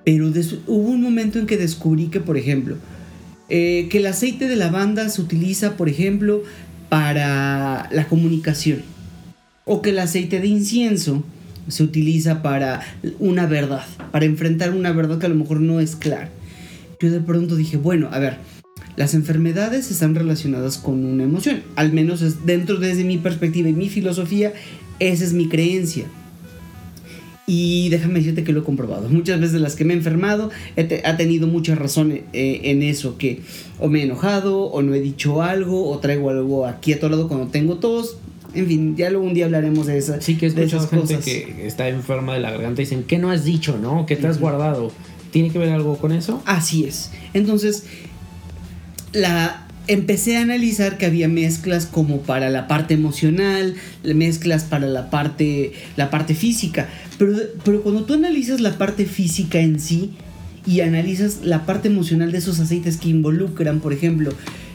Pero 0.05 0.31
hubo 0.65 0.89
un 0.89 1.01
momento 1.01 1.37
en 1.39 1.45
que 1.45 1.57
descubrí 1.57 2.07
que, 2.07 2.19
por 2.19 2.37
ejemplo, 2.37 2.77
eh, 3.49 3.87
que 3.91 3.99
el 3.99 4.07
aceite 4.07 4.47
de 4.47 4.55
lavanda 4.55 5.09
se 5.09 5.21
utiliza, 5.21 5.77
por 5.77 5.89
ejemplo, 5.89 6.43
para 6.87 7.89
la 7.91 8.07
comunicación. 8.07 8.81
O 9.65 9.81
que 9.81 9.91
el 9.91 9.99
aceite 9.99 10.39
de 10.39 10.47
incienso 10.47 11.23
se 11.67 11.83
utiliza 11.83 12.41
para 12.41 12.81
una 13.19 13.45
verdad, 13.45 13.85
para 14.11 14.25
enfrentar 14.25 14.73
una 14.73 14.91
verdad 14.91 15.19
que 15.19 15.27
a 15.27 15.29
lo 15.29 15.35
mejor 15.35 15.61
no 15.61 15.79
es 15.79 15.95
clara. 15.95 16.29
Yo 17.01 17.09
de 17.09 17.21
pronto 17.21 17.55
dije, 17.55 17.77
bueno, 17.77 18.09
a 18.11 18.19
ver, 18.19 18.37
las 18.97 19.13
enfermedades 19.13 19.89
están 19.89 20.15
relacionadas 20.15 20.77
con 20.77 21.05
una 21.05 21.23
emoción, 21.23 21.63
al 21.77 21.93
menos 21.93 22.21
es 22.21 22.45
dentro 22.45 22.77
desde 22.77 23.05
mi 23.05 23.17
perspectiva 23.17 23.69
y 23.69 23.73
mi 23.73 23.87
filosofía, 23.87 24.51
esa 24.99 25.23
es 25.23 25.31
mi 25.31 25.47
creencia. 25.47 26.05
Y 27.47 27.87
déjame 27.89 28.15
decirte 28.15 28.43
que 28.43 28.51
lo 28.51 28.59
he 28.59 28.63
comprobado. 28.63 29.07
Muchas 29.07 29.39
veces 29.39 29.61
las 29.61 29.75
que 29.75 29.85
me 29.85 29.93
he 29.93 29.97
enfermado 29.97 30.51
he 30.75 31.01
ha 31.05 31.15
tenido 31.15 31.47
mucha 31.47 31.73
razón 31.73 32.11
eh, 32.11 32.61
en 32.63 32.83
eso, 32.83 33.17
que 33.17 33.39
o 33.79 33.87
me 33.87 34.01
he 34.01 34.03
enojado, 34.03 34.65
o 34.65 34.81
no 34.81 34.93
he 34.93 34.99
dicho 34.99 35.41
algo, 35.41 35.89
o 35.89 35.97
traigo 35.99 36.29
algo 36.29 36.67
aquí 36.67 36.91
a 36.91 36.99
todo 36.99 37.11
lado 37.11 37.27
cuando 37.29 37.47
tengo 37.47 37.77
tos. 37.77 38.17
En 38.53 38.67
fin, 38.67 38.95
ya 38.97 39.09
luego 39.09 39.25
un 39.25 39.33
día 39.33 39.45
hablaremos 39.45 39.87
de, 39.87 39.97
esa, 39.97 40.21
sí, 40.21 40.35
que 40.35 40.47
es 40.47 40.55
de 40.55 40.65
esas 40.65 40.89
gente 40.89 41.15
cosas. 41.15 41.25
que 41.25 41.65
está 41.65 41.87
enferma 41.87 42.33
de 42.33 42.41
la 42.41 42.51
garganta 42.51 42.81
y 42.81 42.85
dicen, 42.85 43.03
¿qué 43.03 43.17
no 43.17 43.31
has 43.31 43.45
dicho, 43.45 43.79
no? 43.81 44.05
¿Qué 44.05 44.15
te 44.15 44.27
has 44.27 44.39
guardado? 44.39 44.91
¿Tiene 45.31 45.51
que 45.51 45.59
ver 45.59 45.69
algo 45.69 45.97
con 45.97 46.11
eso? 46.11 46.41
Así 46.45 46.85
es. 46.85 47.11
Entonces, 47.33 47.83
la, 49.13 49.67
empecé 49.89 50.37
a 50.37 50.41
analizar 50.41 50.99
que 50.99 51.07
había 51.07 51.27
mezclas 51.27 51.87
como 51.87 52.21
para 52.21 52.49
la 52.49 52.67
parte 52.67 52.93
emocional, 52.93 53.75
mezclas 54.03 54.63
para 54.63 54.85
la 54.85 55.09
parte, 55.09 55.73
la 55.97 56.11
parte 56.11 56.35
física. 56.35 56.87
Pero, 57.17 57.35
pero 57.65 57.81
cuando 57.81 58.03
tú 58.03 58.13
analizas 58.13 58.61
la 58.61 58.77
parte 58.77 59.05
física 59.05 59.59
en 59.59 59.79
sí 59.79 60.11
y 60.65 60.81
analizas 60.81 61.39
la 61.43 61.65
parte 61.65 61.87
emocional 61.87 62.31
de 62.31 62.37
esos 62.37 62.59
aceites 62.59 62.97
que 62.97 63.09
involucran, 63.09 63.79
por 63.79 63.91
ejemplo, 63.91 64.31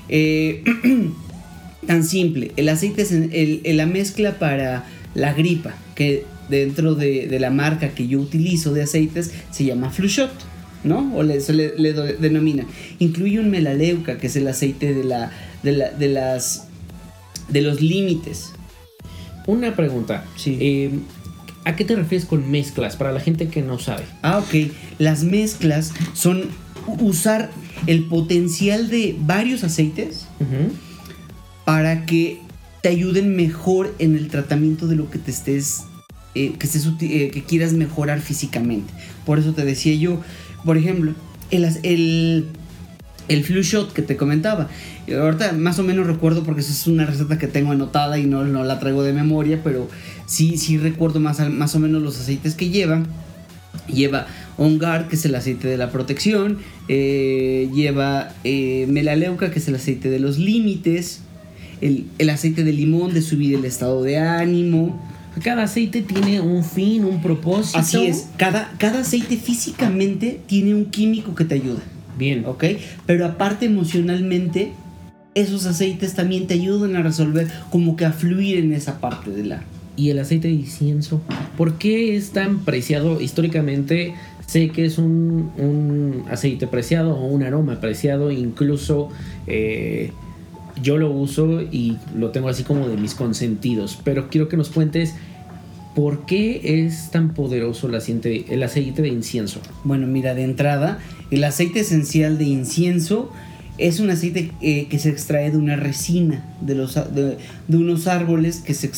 eh, 0.08 0.64
tan 1.86 2.02
simple, 2.02 2.50
el 2.56 2.68
aceite 2.68 3.02
es 3.02 3.12
el, 3.12 3.62
la 3.64 3.86
mezcla 3.86 4.40
para 4.40 4.84
la 5.14 5.32
gripa, 5.32 5.74
que 5.94 6.24
dentro 6.48 6.94
de, 6.94 7.26
de 7.28 7.40
la 7.40 7.50
marca 7.50 7.90
que 7.90 8.06
yo 8.06 8.20
utilizo 8.20 8.72
de 8.72 8.82
aceites 8.82 9.32
se 9.50 9.64
llama 9.64 9.90
Flushot 9.90 10.54
¿no? 10.84 11.16
O 11.16 11.22
le, 11.22 11.40
se 11.40 11.52
le, 11.52 11.70
denomina. 11.72 12.66
Incluye 12.98 13.40
un 13.40 13.50
melaleuca, 13.50 14.18
que 14.18 14.28
es 14.28 14.36
el 14.36 14.46
aceite 14.46 14.94
de, 14.94 15.02
la, 15.02 15.30
de, 15.62 16.08
las, 16.08 16.68
de 17.48 17.62
los 17.62 17.80
límites. 17.80 18.52
Una 19.46 19.74
pregunta. 19.74 20.24
Sí. 20.36 20.58
Eh, 20.60 20.90
¿A 21.64 21.74
qué 21.76 21.84
te 21.84 21.96
refieres 21.96 22.26
con 22.26 22.50
mezclas? 22.50 22.96
Para 22.96 23.10
la 23.12 23.20
gente 23.20 23.48
que 23.48 23.62
no 23.62 23.78
sabe. 23.78 24.04
Ah, 24.22 24.38
ok. 24.38 24.70
Las 24.98 25.24
mezclas 25.24 25.92
son 26.12 26.50
usar 26.86 27.50
el 27.86 28.04
potencial 28.04 28.90
de 28.90 29.16
varios 29.18 29.64
aceites 29.64 30.26
para 31.64 32.04
que 32.04 32.40
te 32.82 32.90
ayuden 32.90 33.34
mejor 33.34 33.94
en 33.98 34.14
el 34.14 34.28
tratamiento 34.28 34.86
de 34.86 34.96
lo 34.96 35.08
que 35.08 35.18
te 35.18 35.30
estés, 35.30 35.84
eh, 36.34 36.56
eh, 36.58 37.30
que 37.32 37.42
quieras 37.46 37.72
mejorar 37.72 38.20
físicamente. 38.20 38.92
Por 39.24 39.38
eso 39.38 39.52
te 39.52 39.64
decía 39.64 39.94
yo, 39.94 40.20
por 40.64 40.76
ejemplo, 40.76 41.12
el, 41.50 42.46
el, 43.28 43.44
flu 43.44 43.62
shot 43.62 43.92
que 43.92 44.02
te 44.02 44.16
comentaba. 44.16 44.68
Ahorita 45.12 45.52
más 45.52 45.78
o 45.78 45.82
menos 45.82 46.06
recuerdo 46.06 46.42
porque 46.42 46.62
esa 46.62 46.72
es 46.72 46.86
una 46.86 47.04
receta 47.06 47.38
que 47.38 47.46
tengo 47.46 47.72
anotada 47.72 48.18
y 48.18 48.26
no, 48.26 48.44
no 48.44 48.64
la 48.64 48.80
traigo 48.80 49.02
de 49.02 49.12
memoria, 49.12 49.60
pero 49.62 49.88
sí, 50.26 50.56
sí 50.56 50.78
recuerdo 50.78 51.20
más, 51.20 51.40
más 51.50 51.74
o 51.74 51.78
menos 51.78 52.02
los 52.02 52.18
aceites 52.18 52.54
que 52.54 52.70
lleva. 52.70 53.02
Lleva 53.86 54.26
On 54.56 54.78
que 54.78 55.16
es 55.16 55.24
el 55.24 55.34
aceite 55.34 55.68
de 55.68 55.76
la 55.76 55.90
protección. 55.90 56.58
Eh, 56.88 57.68
lleva 57.74 58.32
eh, 58.44 58.86
Melaleuca, 58.88 59.50
que 59.50 59.58
es 59.58 59.68
el 59.68 59.74
aceite 59.74 60.10
de 60.10 60.20
los 60.20 60.38
límites. 60.38 61.20
El, 61.80 62.06
el, 62.18 62.30
aceite 62.30 62.64
de 62.64 62.72
limón, 62.72 63.14
de 63.14 63.20
subir 63.20 63.54
el 63.54 63.64
estado 63.64 64.02
de 64.02 64.18
ánimo. 64.18 65.00
Cada 65.42 65.64
aceite 65.64 66.02
tiene 66.02 66.40
un 66.40 66.64
fin, 66.64 67.04
un 67.04 67.20
propósito. 67.20 67.78
Así 67.78 68.06
es. 68.06 68.28
Cada, 68.36 68.72
cada 68.78 69.00
aceite 69.00 69.36
físicamente 69.36 70.40
tiene 70.46 70.74
un 70.74 70.86
químico 70.86 71.34
que 71.34 71.44
te 71.44 71.56
ayuda. 71.56 71.80
Bien. 72.16 72.44
¿Ok? 72.46 72.64
Pero 73.06 73.26
aparte 73.26 73.66
emocionalmente, 73.66 74.72
esos 75.34 75.66
aceites 75.66 76.14
también 76.14 76.46
te 76.46 76.54
ayudan 76.54 76.96
a 76.96 77.02
resolver, 77.02 77.48
como 77.70 77.96
que 77.96 78.04
a 78.04 78.12
fluir 78.12 78.58
en 78.58 78.72
esa 78.72 79.00
parte 79.00 79.30
de 79.30 79.44
la... 79.44 79.62
¿Y 79.96 80.10
el 80.10 80.18
aceite 80.18 80.48
de 80.48 80.54
incienso? 80.54 81.20
¿Por 81.56 81.78
qué 81.78 82.16
es 82.16 82.30
tan 82.30 82.64
preciado 82.64 83.20
históricamente? 83.20 84.14
Sé 84.46 84.70
que 84.70 84.84
es 84.84 84.98
un, 84.98 85.50
un 85.56 86.24
aceite 86.30 86.66
preciado 86.66 87.16
o 87.16 87.26
un 87.26 87.42
aroma 87.42 87.80
preciado, 87.80 88.30
incluso... 88.30 89.08
Eh, 89.46 90.12
yo 90.82 90.98
lo 90.98 91.10
uso 91.10 91.62
y 91.62 91.98
lo 92.16 92.30
tengo 92.30 92.48
así 92.48 92.64
como 92.64 92.88
de 92.88 92.96
mis 92.96 93.14
consentidos, 93.14 93.98
pero 94.04 94.28
quiero 94.28 94.48
que 94.48 94.56
nos 94.56 94.70
cuentes 94.70 95.14
por 95.94 96.26
qué 96.26 96.84
es 96.84 97.10
tan 97.10 97.34
poderoso 97.34 97.86
el 97.86 97.94
aceite, 97.94 98.46
el 98.52 98.62
aceite 98.62 99.02
de 99.02 99.08
incienso. 99.08 99.60
Bueno, 99.84 100.06
mira, 100.06 100.34
de 100.34 100.42
entrada, 100.42 100.98
el 101.30 101.44
aceite 101.44 101.80
esencial 101.80 102.36
de 102.38 102.44
incienso 102.44 103.30
es 103.78 104.00
un 104.00 104.10
aceite 104.10 104.52
eh, 104.60 104.86
que 104.88 104.98
se 104.98 105.10
extrae 105.10 105.50
de 105.50 105.56
una 105.56 105.76
resina, 105.76 106.44
de, 106.60 106.74
los, 106.74 106.94
de, 106.94 107.36
unos 107.68 108.06
árboles 108.06 108.58
que, 108.58 108.74
se, 108.74 108.90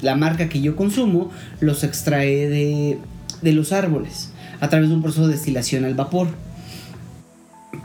la 0.00 0.16
marca 0.16 0.48
que 0.48 0.60
yo 0.60 0.74
consumo 0.76 1.30
los 1.60 1.84
extrae 1.84 2.48
de 2.48 3.52
los 3.52 3.72
árboles 3.72 4.30
a 4.60 4.68
través 4.68 4.88
de 4.88 4.94
un 4.94 5.02
proceso 5.02 5.26
de 5.26 5.34
destilación 5.34 5.84
al 5.84 5.94
vapor. 5.94 6.28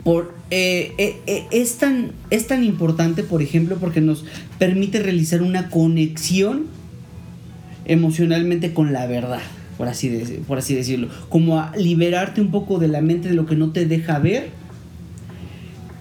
Por, 0.04 0.34
eh, 0.50 0.92
eh, 0.98 1.16
eh, 1.26 1.46
es, 1.50 1.78
tan, 1.78 2.12
es 2.30 2.46
tan 2.46 2.62
importante, 2.62 3.22
por 3.24 3.42
ejemplo, 3.42 3.76
porque 3.80 4.00
nos 4.00 4.24
permite 4.58 5.02
realizar 5.02 5.42
una 5.42 5.70
conexión 5.70 6.66
emocionalmente 7.86 8.74
con 8.74 8.92
la 8.92 9.06
verdad, 9.06 9.40
por 9.78 9.88
así, 9.88 10.42
por 10.46 10.58
así 10.58 10.74
decirlo. 10.74 11.08
Como 11.30 11.58
a 11.58 11.74
liberarte 11.76 12.42
un 12.42 12.50
poco 12.50 12.78
de 12.78 12.88
la 12.88 13.00
mente 13.00 13.28
de 13.30 13.34
lo 13.34 13.46
que 13.46 13.56
no 13.56 13.72
te 13.72 13.86
deja 13.86 14.18
ver 14.18 14.50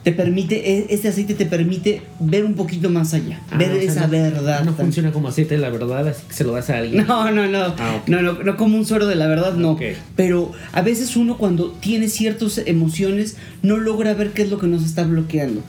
te 0.03 0.11
permite, 0.11 0.93
este 0.93 1.07
aceite 1.07 1.33
te 1.33 1.45
permite 1.45 2.01
ver 2.19 2.43
un 2.43 2.55
poquito 2.55 2.89
más 2.89 3.13
allá, 3.13 3.41
ah, 3.49 3.57
ver 3.57 3.71
esa 3.71 4.07
verdad. 4.07 4.65
No 4.65 4.73
funciona 4.73 5.11
como 5.11 5.29
aceite 5.29 5.55
de 5.55 5.61
la 5.61 5.69
verdad, 5.69 6.07
así 6.07 6.23
que 6.27 6.33
se 6.33 6.43
lo 6.43 6.51
das 6.51 6.69
a 6.69 6.79
alguien. 6.79 7.07
No, 7.07 7.31
no, 7.31 7.47
no, 7.47 7.73
ah, 7.77 8.03
no, 8.07 8.21
no, 8.21 8.33
no 8.43 8.57
como 8.57 8.77
un 8.77 8.85
suero 8.85 9.07
de 9.07 9.15
la 9.15 9.27
verdad, 9.27 9.53
no. 9.53 9.77
Pero 10.15 10.51
a 10.73 10.81
veces 10.81 11.15
uno 11.15 11.37
cuando 11.37 11.71
tiene 11.71 12.09
ciertas 12.09 12.61
emociones 12.65 13.37
no 13.61 13.77
logra 13.77 14.13
ver 14.13 14.31
qué 14.31 14.41
es 14.41 14.49
lo 14.49 14.59
que 14.59 14.67
nos 14.67 14.83
está 14.83 15.03
bloqueando. 15.03 15.61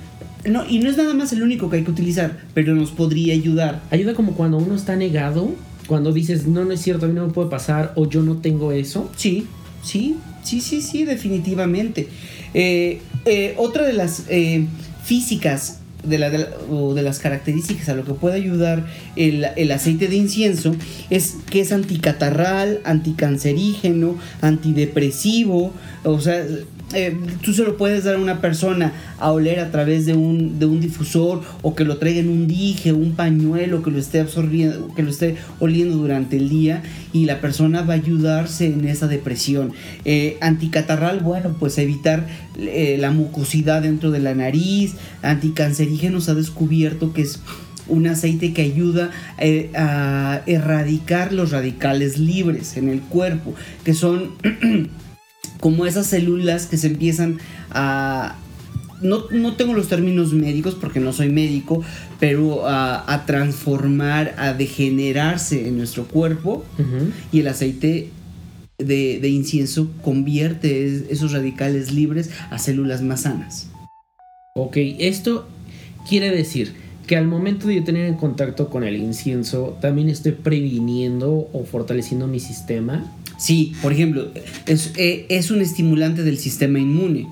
No, 0.44 0.68
y 0.68 0.78
no 0.78 0.90
es 0.90 0.96
nada 0.96 1.14
más 1.14 1.32
el 1.32 1.42
único 1.42 1.70
que 1.70 1.78
hay 1.78 1.84
que 1.84 1.90
utilizar, 1.90 2.38
pero 2.52 2.74
nos 2.74 2.90
podría 2.90 3.34
ayudar. 3.34 3.82
Ayuda 3.90 4.14
como 4.14 4.34
cuando 4.34 4.58
uno 4.58 4.74
está 4.74 4.94
negado, 4.96 5.52
cuando 5.86 6.12
dices, 6.12 6.46
no, 6.46 6.64
no 6.64 6.72
es 6.72 6.80
cierto, 6.80 7.06
a 7.06 7.08
mí 7.08 7.14
no 7.14 7.26
me 7.26 7.32
puede 7.32 7.48
pasar, 7.48 7.92
o 7.94 8.08
yo 8.08 8.22
no 8.22 8.36
tengo 8.38 8.72
eso. 8.72 9.10
Sí, 9.16 9.46
sí, 9.82 10.16
sí, 10.42 10.60
sí, 10.60 10.82
sí, 10.82 11.04
definitivamente. 11.04 12.08
Eh, 12.54 13.00
eh, 13.24 13.54
otra 13.58 13.84
de 13.84 13.92
las 13.92 14.24
eh, 14.28 14.66
físicas 15.02 15.80
de, 16.04 16.46
o 16.70 16.94
de 16.94 17.02
las 17.02 17.18
características 17.18 17.88
a 17.88 17.94
lo 17.94 18.04
que 18.04 18.14
puede 18.14 18.36
ayudar 18.36 18.86
el, 19.16 19.46
el, 19.56 19.72
aceite 19.72 20.06
de 20.06 20.16
incienso 20.16 20.76
es 21.10 21.36
que 21.50 21.60
es 21.60 21.72
anticatarral, 21.72 22.80
anticancerígeno, 22.84 24.16
antidepresivo, 24.40 25.72
o 26.04 26.20
sea, 26.20 26.44
eh, 26.92 27.16
tú 27.42 27.52
se 27.54 27.64
lo 27.64 27.76
puedes 27.76 28.04
dar 28.04 28.16
a 28.16 28.18
una 28.18 28.40
persona 28.40 28.92
a 29.18 29.32
oler 29.32 29.58
a 29.58 29.70
través 29.70 30.06
de 30.06 30.14
un, 30.14 30.58
de 30.58 30.66
un 30.66 30.80
difusor 30.80 31.42
o 31.62 31.74
que 31.74 31.84
lo 31.84 31.96
traiga 31.96 32.20
en 32.20 32.28
un 32.28 32.46
dije, 32.46 32.92
un 32.92 33.12
pañuelo, 33.12 33.82
que 33.82 33.90
lo 33.90 33.98
esté 33.98 34.20
absorbiendo, 34.20 34.94
que 34.94 35.02
lo 35.02 35.10
esté 35.10 35.36
oliendo 35.60 35.96
durante 35.96 36.36
el 36.36 36.48
día 36.48 36.82
y 37.12 37.24
la 37.24 37.40
persona 37.40 37.82
va 37.82 37.94
a 37.94 37.96
ayudarse 37.96 38.66
en 38.66 38.86
esa 38.86 39.08
depresión. 39.08 39.72
Eh, 40.04 40.36
anticatarral, 40.40 41.20
bueno, 41.20 41.56
pues 41.58 41.78
evitar 41.78 42.26
eh, 42.58 42.96
la 43.00 43.10
mucosidad 43.10 43.82
dentro 43.82 44.10
de 44.10 44.20
la 44.20 44.34
nariz. 44.34 44.94
Anticancerígenos 45.22 46.28
ha 46.28 46.34
descubierto 46.34 47.12
que 47.12 47.22
es 47.22 47.40
un 47.86 48.06
aceite 48.06 48.52
que 48.52 48.62
ayuda 48.62 49.10
a 49.74 50.40
erradicar 50.46 51.32
los 51.34 51.50
radicales 51.50 52.18
libres 52.18 52.76
en 52.76 52.88
el 52.88 53.00
cuerpo, 53.00 53.54
que 53.84 53.92
son 53.92 54.30
como 55.64 55.86
esas 55.86 56.06
células 56.08 56.66
que 56.66 56.76
se 56.76 56.88
empiezan 56.88 57.38
a, 57.70 58.36
no, 59.00 59.30
no 59.30 59.54
tengo 59.56 59.72
los 59.72 59.88
términos 59.88 60.34
médicos 60.34 60.74
porque 60.78 61.00
no 61.00 61.14
soy 61.14 61.30
médico, 61.30 61.82
pero 62.20 62.68
a, 62.68 63.10
a 63.10 63.24
transformar, 63.24 64.34
a 64.36 64.52
degenerarse 64.52 65.66
en 65.66 65.78
nuestro 65.78 66.04
cuerpo 66.06 66.66
y 67.32 67.40
el 67.40 67.48
aceite 67.48 68.10
de, 68.76 69.20
de 69.22 69.28
incienso 69.30 69.88
convierte 70.02 70.84
es- 70.84 71.04
esos 71.08 71.32
radicales 71.32 71.92
libres 71.94 72.28
a 72.50 72.58
células 72.58 73.00
más 73.00 73.22
sanas. 73.22 73.68
Ok, 74.56 74.76
esto 74.98 75.46
quiere 76.06 76.30
decir 76.30 76.74
que 77.06 77.16
al 77.16 77.26
momento 77.26 77.68
de 77.68 77.76
yo 77.76 77.84
tener 77.84 78.04
en 78.06 78.16
contacto 78.16 78.68
con 78.68 78.84
el 78.84 78.96
incienso, 78.96 79.78
también 79.80 80.10
estoy 80.10 80.32
previniendo 80.32 81.48
o 81.54 81.64
fortaleciendo 81.64 82.26
mi 82.26 82.38
sistema. 82.40 83.10
Sí, 83.44 83.74
por 83.82 83.92
ejemplo, 83.92 84.30
es, 84.66 84.92
eh, 84.96 85.26
es 85.28 85.50
un 85.50 85.60
estimulante 85.60 86.22
del 86.22 86.38
sistema 86.38 86.78
inmune. 86.78 87.26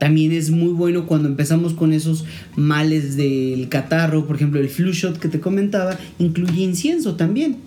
También 0.00 0.32
es 0.32 0.50
muy 0.50 0.72
bueno 0.72 1.06
cuando 1.06 1.28
empezamos 1.28 1.72
con 1.72 1.92
esos 1.92 2.24
males 2.56 3.16
del 3.16 3.68
catarro, 3.68 4.26
por 4.26 4.34
ejemplo, 4.34 4.58
el 4.58 4.68
flu 4.68 4.90
shot 4.92 5.20
que 5.20 5.28
te 5.28 5.38
comentaba, 5.38 5.96
incluye 6.18 6.64
incienso 6.64 7.14
también. 7.14 7.58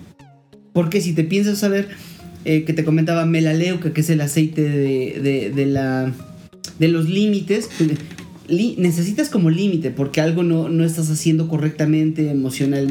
Porque 0.73 0.99
si 0.99 1.13
te 1.13 1.23
piensas 1.23 1.59
saber 1.59 1.87
eh, 2.43 2.65
que 2.65 2.73
te 2.73 2.83
comentaba 2.83 3.25
melaleuca, 3.25 3.93
que 3.93 4.01
es 4.01 4.09
el 4.09 4.19
aceite 4.19 4.61
de, 4.61 5.51
de- 5.55 5.65
la, 5.65 6.13
de 6.79 6.87
los 6.89 7.07
límites, 7.07 7.69
pues, 7.77 7.91
necesitas 8.77 9.29
como 9.29 9.49
límite 9.51 9.89
porque 9.89 10.19
algo 10.19 10.43
no, 10.43 10.67
no 10.67 10.83
estás 10.83 11.09
haciendo 11.09 11.47
correctamente 11.47 12.29
emocional, 12.29 12.89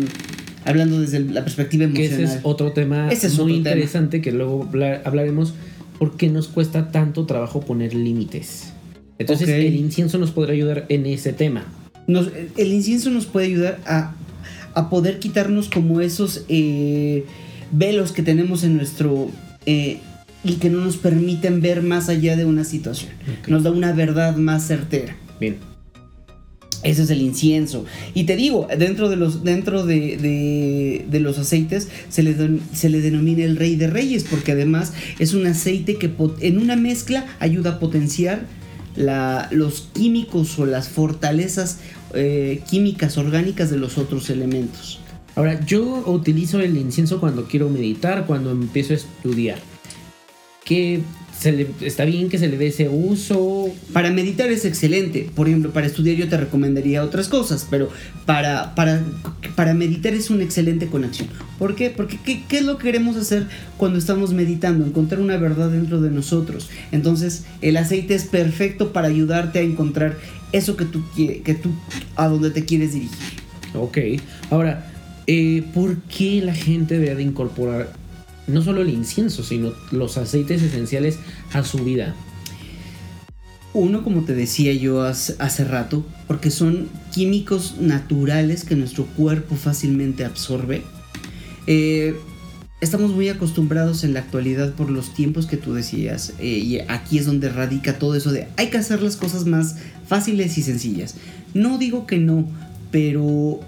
hablando 0.68 1.00
desde 1.00 1.20
la 1.20 1.42
perspectiva 1.44 1.86
Que 1.92 2.04
emocional. 2.06 2.24
ese 2.24 2.34
es 2.34 2.40
otro 2.44 2.72
tema 2.72 3.08
Ese 3.10 3.26
es 3.28 3.34
muy 3.34 3.42
otro 3.42 3.46
tema. 3.46 3.56
interesante 3.70 4.20
que 4.20 4.32
luego 4.32 4.64
habla- 4.68 5.02
hablaremos 5.04 5.54
por 5.98 6.16
qué 6.16 6.28
nos 6.28 6.48
cuesta 6.48 6.90
tanto 6.92 7.26
trabajo 7.26 7.60
poner 7.60 7.94
límites. 7.94 8.72
Entonces 9.18 9.48
el 9.48 9.74
incienso 9.76 10.18
nos 10.18 10.30
podrá 10.30 10.52
ayudar 10.52 10.86
en 10.88 11.06
ese 11.06 11.32
tema. 11.32 11.64
Nos- 12.06 12.30
el 12.56 12.72
incienso 12.72 13.10
nos 13.10 13.26
puede 13.26 13.46
ayudar 13.46 13.80
a, 13.86 14.14
a 14.74 14.90
poder 14.90 15.18
quitarnos 15.18 15.68
como 15.68 16.00
esos 16.00 16.44
eh, 16.48 17.24
velos 17.72 18.12
que 18.12 18.22
tenemos 18.22 18.62
en 18.64 18.76
nuestro... 18.76 19.30
eh, 19.66 19.98
y 20.44 20.54
que 20.54 20.70
no 20.70 20.78
nos 20.84 20.96
permiten 20.96 21.60
ver 21.60 21.82
más 21.82 22.08
allá 22.08 22.36
de 22.36 22.44
una 22.44 22.62
situación. 22.62 23.10
Nos 23.48 23.64
da 23.64 23.72
una 23.72 23.92
verdad 23.92 24.36
más 24.36 24.64
certera. 24.68 25.16
Bien. 25.40 25.56
Ese 26.84 27.02
es 27.02 27.10
el 27.10 27.20
incienso. 27.22 27.84
Y 28.14 28.24
te 28.24 28.36
digo, 28.36 28.68
dentro 28.78 29.08
de 29.08 29.16
los, 29.16 29.42
dentro 29.42 29.84
de, 29.84 30.16
de- 31.08 31.20
los 31.20 31.38
aceites 31.38 31.88
se 32.08 32.22
le, 32.22 32.36
se 32.72 32.88
le 32.88 33.00
denomina 33.00 33.42
el 33.44 33.56
rey 33.56 33.74
de 33.74 33.88
reyes, 33.88 34.24
porque 34.24 34.52
además 34.52 34.92
es 35.18 35.34
un 35.34 35.46
aceite 35.46 35.96
que 35.96 36.10
en 36.40 36.58
una 36.58 36.76
mezcla 36.76 37.26
ayuda 37.40 37.70
a 37.70 37.78
potenciar 37.80 38.46
la- 38.94 39.48
los 39.50 39.88
químicos 39.92 40.56
o 40.58 40.66
las 40.66 40.88
fortalezas 40.88 41.78
eh, 42.14 42.60
químicas 42.70 43.18
orgánicas 43.18 43.70
de 43.70 43.76
los 43.78 43.98
otros 43.98 44.30
elementos. 44.30 45.00
Ahora, 45.34 45.64
yo 45.66 46.02
utilizo 46.06 46.60
el 46.60 46.76
incienso 46.76 47.20
cuando 47.20 47.46
quiero 47.46 47.68
meditar, 47.68 48.24
cuando 48.26 48.50
empiezo 48.50 48.92
a 48.92 48.96
estudiar. 48.96 49.58
Que 50.64 51.00
se 51.38 51.52
le, 51.52 51.68
está 51.82 52.04
bien 52.04 52.28
que 52.28 52.38
se 52.38 52.48
le 52.48 52.56
dé 52.56 52.66
ese 52.66 52.88
uso. 52.88 53.68
Para 53.92 54.10
meditar 54.10 54.50
es 54.50 54.64
excelente. 54.64 55.30
Por 55.34 55.48
ejemplo, 55.48 55.70
para 55.70 55.86
estudiar 55.86 56.16
yo 56.16 56.28
te 56.28 56.36
recomendaría 56.36 57.04
otras 57.04 57.28
cosas, 57.28 57.66
pero 57.70 57.88
para, 58.26 58.74
para, 58.74 59.02
para 59.54 59.72
meditar 59.74 60.14
es 60.14 60.30
una 60.30 60.42
excelente 60.42 60.86
conexión. 60.88 61.28
¿Por 61.58 61.76
qué? 61.76 61.90
Porque 61.90 62.18
¿qué, 62.24 62.42
qué 62.48 62.58
es 62.58 62.64
lo 62.64 62.76
que 62.78 62.84
queremos 62.84 63.16
hacer 63.16 63.46
cuando 63.76 63.98
estamos 63.98 64.32
meditando? 64.32 64.84
Encontrar 64.84 65.20
una 65.20 65.36
verdad 65.36 65.70
dentro 65.70 66.00
de 66.00 66.10
nosotros. 66.10 66.68
Entonces, 66.90 67.44
el 67.62 67.76
aceite 67.76 68.14
es 68.14 68.24
perfecto 68.24 68.92
para 68.92 69.06
ayudarte 69.06 69.60
a 69.60 69.62
encontrar 69.62 70.16
eso 70.50 70.76
que 70.76 70.86
tú, 70.86 71.04
que 71.14 71.54
tú 71.54 71.70
a 72.16 72.26
donde 72.26 72.50
te 72.50 72.64
quieres 72.64 72.94
dirigir. 72.94 73.16
Ok. 73.74 73.98
Ahora, 74.50 74.90
eh, 75.28 75.62
¿por 75.72 75.98
qué 76.02 76.40
la 76.42 76.54
gente 76.54 76.94
debería 76.94 77.14
de 77.14 77.22
incorporar 77.22 77.92
no 78.48 78.62
solo 78.62 78.82
el 78.82 78.90
incienso, 78.90 79.42
sino 79.42 79.72
los 79.92 80.16
aceites 80.16 80.62
esenciales 80.62 81.18
a 81.52 81.62
su 81.62 81.78
vida? 81.78 82.14
Uno, 83.74 84.02
como 84.02 84.24
te 84.24 84.34
decía 84.34 84.72
yo 84.72 85.02
hace, 85.02 85.36
hace 85.38 85.64
rato, 85.64 86.04
porque 86.26 86.50
son 86.50 86.88
químicos 87.12 87.76
naturales 87.80 88.64
que 88.64 88.74
nuestro 88.74 89.06
cuerpo 89.06 89.54
fácilmente 89.56 90.24
absorbe. 90.24 90.82
Eh, 91.66 92.16
estamos 92.80 93.10
muy 93.10 93.28
acostumbrados 93.28 94.04
en 94.04 94.14
la 94.14 94.20
actualidad 94.20 94.72
por 94.72 94.90
los 94.90 95.12
tiempos 95.12 95.46
que 95.46 95.56
tú 95.56 95.74
decías, 95.74 96.32
eh, 96.38 96.46
y 96.46 96.78
aquí 96.80 97.18
es 97.18 97.26
donde 97.26 97.50
radica 97.50 97.98
todo 97.98 98.14
eso 98.14 98.32
de 98.32 98.48
hay 98.56 98.68
que 98.68 98.78
hacer 98.78 99.02
las 99.02 99.16
cosas 99.16 99.44
más 99.46 99.76
fáciles 100.06 100.56
y 100.58 100.62
sencillas. 100.62 101.16
No 101.54 101.78
digo 101.78 102.06
que 102.06 102.18
no, 102.18 102.48
pero 102.90 103.60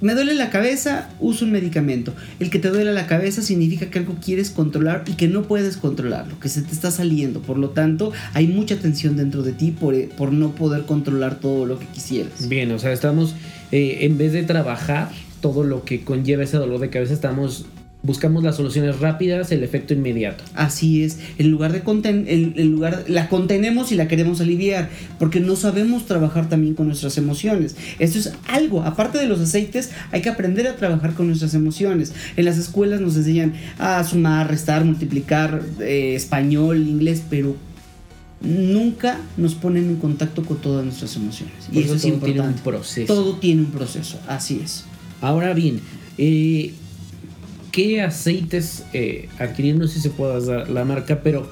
me 0.00 0.14
duele 0.14 0.34
la 0.34 0.50
cabeza, 0.50 1.08
uso 1.20 1.44
un 1.44 1.52
medicamento. 1.52 2.14
El 2.38 2.50
que 2.50 2.58
te 2.58 2.68
duele 2.68 2.92
la 2.92 3.06
cabeza 3.06 3.42
significa 3.42 3.86
que 3.90 3.98
algo 3.98 4.16
quieres 4.24 4.50
controlar 4.50 5.04
y 5.06 5.12
que 5.12 5.28
no 5.28 5.42
puedes 5.42 5.76
controlarlo, 5.76 6.38
que 6.40 6.48
se 6.48 6.62
te 6.62 6.72
está 6.72 6.90
saliendo. 6.90 7.40
Por 7.40 7.58
lo 7.58 7.70
tanto, 7.70 8.12
hay 8.32 8.46
mucha 8.46 8.76
tensión 8.76 9.16
dentro 9.16 9.42
de 9.42 9.52
ti 9.52 9.70
por, 9.70 9.96
por 10.10 10.32
no 10.32 10.52
poder 10.54 10.82
controlar 10.82 11.40
todo 11.40 11.66
lo 11.66 11.78
que 11.78 11.86
quisieras. 11.86 12.48
Bien, 12.48 12.70
o 12.72 12.78
sea, 12.78 12.92
estamos, 12.92 13.34
eh, 13.72 13.98
en 14.02 14.18
vez 14.18 14.32
de 14.32 14.42
trabajar 14.42 15.10
todo 15.40 15.64
lo 15.64 15.84
que 15.84 16.02
conlleva 16.02 16.44
ese 16.44 16.56
dolor 16.56 16.80
de 16.80 16.90
cabeza, 16.90 17.14
estamos, 17.14 17.66
buscamos 18.02 18.42
las 18.42 18.56
soluciones 18.56 18.98
rápidas, 19.00 19.52
el 19.52 19.62
efecto 19.62 19.92
inmediato. 19.92 20.42
Así 20.54 21.04
es, 21.04 21.18
en 21.38 21.50
lugar 21.50 21.72
de 21.72 21.82
conten 21.82 22.24
en, 22.28 22.54
en 22.56 22.70
lugar 22.72 23.04
la 23.08 23.28
contenemos 23.28 23.92
y 23.92 23.96
la 23.96 24.08
queremos 24.08 24.40
aliviar, 24.40 24.88
porque 25.18 25.40
no 25.40 25.56
sabemos 25.56 26.06
trabajar 26.06 26.48
también 26.48 26.74
con 26.74 26.86
nuestras 26.86 27.18
emociones. 27.18 27.76
Esto 27.98 28.18
es 28.18 28.32
algo, 28.48 28.82
aparte 28.82 29.18
de 29.18 29.26
los 29.26 29.40
aceites, 29.40 29.90
hay 30.12 30.22
que 30.22 30.30
aprender 30.30 30.66
a 30.66 30.76
trabajar 30.76 31.14
con 31.14 31.26
nuestras 31.26 31.54
emociones. 31.54 32.14
En 32.36 32.44
las 32.44 32.58
escuelas 32.58 33.00
nos 33.00 33.16
enseñan 33.16 33.54
a 33.78 34.02
sumar, 34.04 34.48
restar, 34.48 34.84
multiplicar, 34.84 35.62
eh, 35.80 36.14
español, 36.14 36.78
inglés, 36.78 37.22
pero 37.28 37.56
nunca 38.40 39.20
nos 39.36 39.54
ponen 39.54 39.84
en 39.90 39.96
contacto 39.96 40.42
con 40.42 40.56
todas 40.58 40.84
nuestras 40.84 41.14
emociones. 41.16 41.54
Por 41.66 41.76
y 41.76 41.80
eso, 41.84 41.94
es 41.94 42.02
todo 42.02 42.12
tiene 42.12 42.40
un 42.40 42.46
importante. 42.46 42.62
proceso. 42.62 43.14
Todo 43.14 43.36
tiene 43.36 43.60
un 43.62 43.70
proceso, 43.70 44.18
así 44.26 44.60
es. 44.64 44.84
Ahora 45.20 45.52
bien, 45.52 45.80
eh, 46.16 46.72
¿qué 47.72 48.02
aceites 48.02 48.84
eh, 48.92 49.28
adquirir? 49.38 49.76
No 49.76 49.86
sé 49.86 49.94
si 49.94 50.00
se 50.00 50.10
pueda 50.10 50.40
dar 50.40 50.68
la 50.68 50.84
marca, 50.84 51.20
pero 51.22 51.48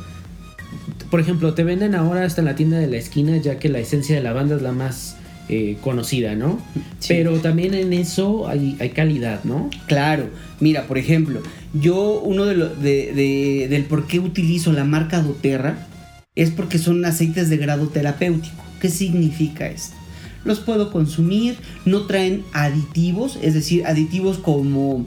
por 1.11 1.20
ejemplo, 1.20 1.54
te 1.54 1.64
venden 1.64 1.94
ahora 1.94 2.24
hasta 2.24 2.40
en 2.42 2.44
la 2.46 2.54
tienda 2.54 2.78
de 2.78 2.87
la 2.87 2.98
esquina, 2.98 3.37
ya 3.38 3.59
que 3.59 3.68
la 3.70 3.78
esencia 3.78 4.14
de 4.16 4.22
lavanda 4.22 4.57
es 4.57 4.62
la 4.62 4.72
más 4.72 5.16
eh, 5.48 5.78
conocida, 5.81 6.35
¿no? 6.35 6.59
Sí. 6.98 7.09
Pero 7.14 7.38
también 7.38 7.72
en 7.72 7.94
eso 7.94 8.46
hay, 8.48 8.76
hay 8.81 8.90
calidad, 8.90 9.42
¿no? 9.44 9.70
Claro, 9.87 10.28
mira, 10.61 10.87
por 10.87 10.98
ejemplo, 10.98 11.40
yo 11.72 12.20
uno 12.22 12.44
de, 12.44 12.54
lo, 12.57 12.68
de, 12.68 13.12
de- 13.14 13.68
del 13.70 13.85
por 13.85 14.07
qué 14.07 14.18
utilizo 14.20 14.72
la 14.72 14.85
marca 14.85 15.22
doTERRA 15.22 15.87
es 16.35 16.50
porque 16.50 16.76
son 16.78 17.02
aceites 17.07 17.48
de 17.48 17.57
grado 17.57 17.88
terapéutico. 17.88 18.62
¿Qué 18.81 18.90
significa 18.90 19.66
esto? 19.68 19.96
Los 20.44 20.61
puedo 20.61 20.92
consumir, 20.92 21.57
no 21.87 22.02
traen 22.02 22.44
aditivos, 22.52 23.38
es 23.42 23.54
decir, 23.54 23.87
aditivos 23.87 24.37
como 24.38 25.07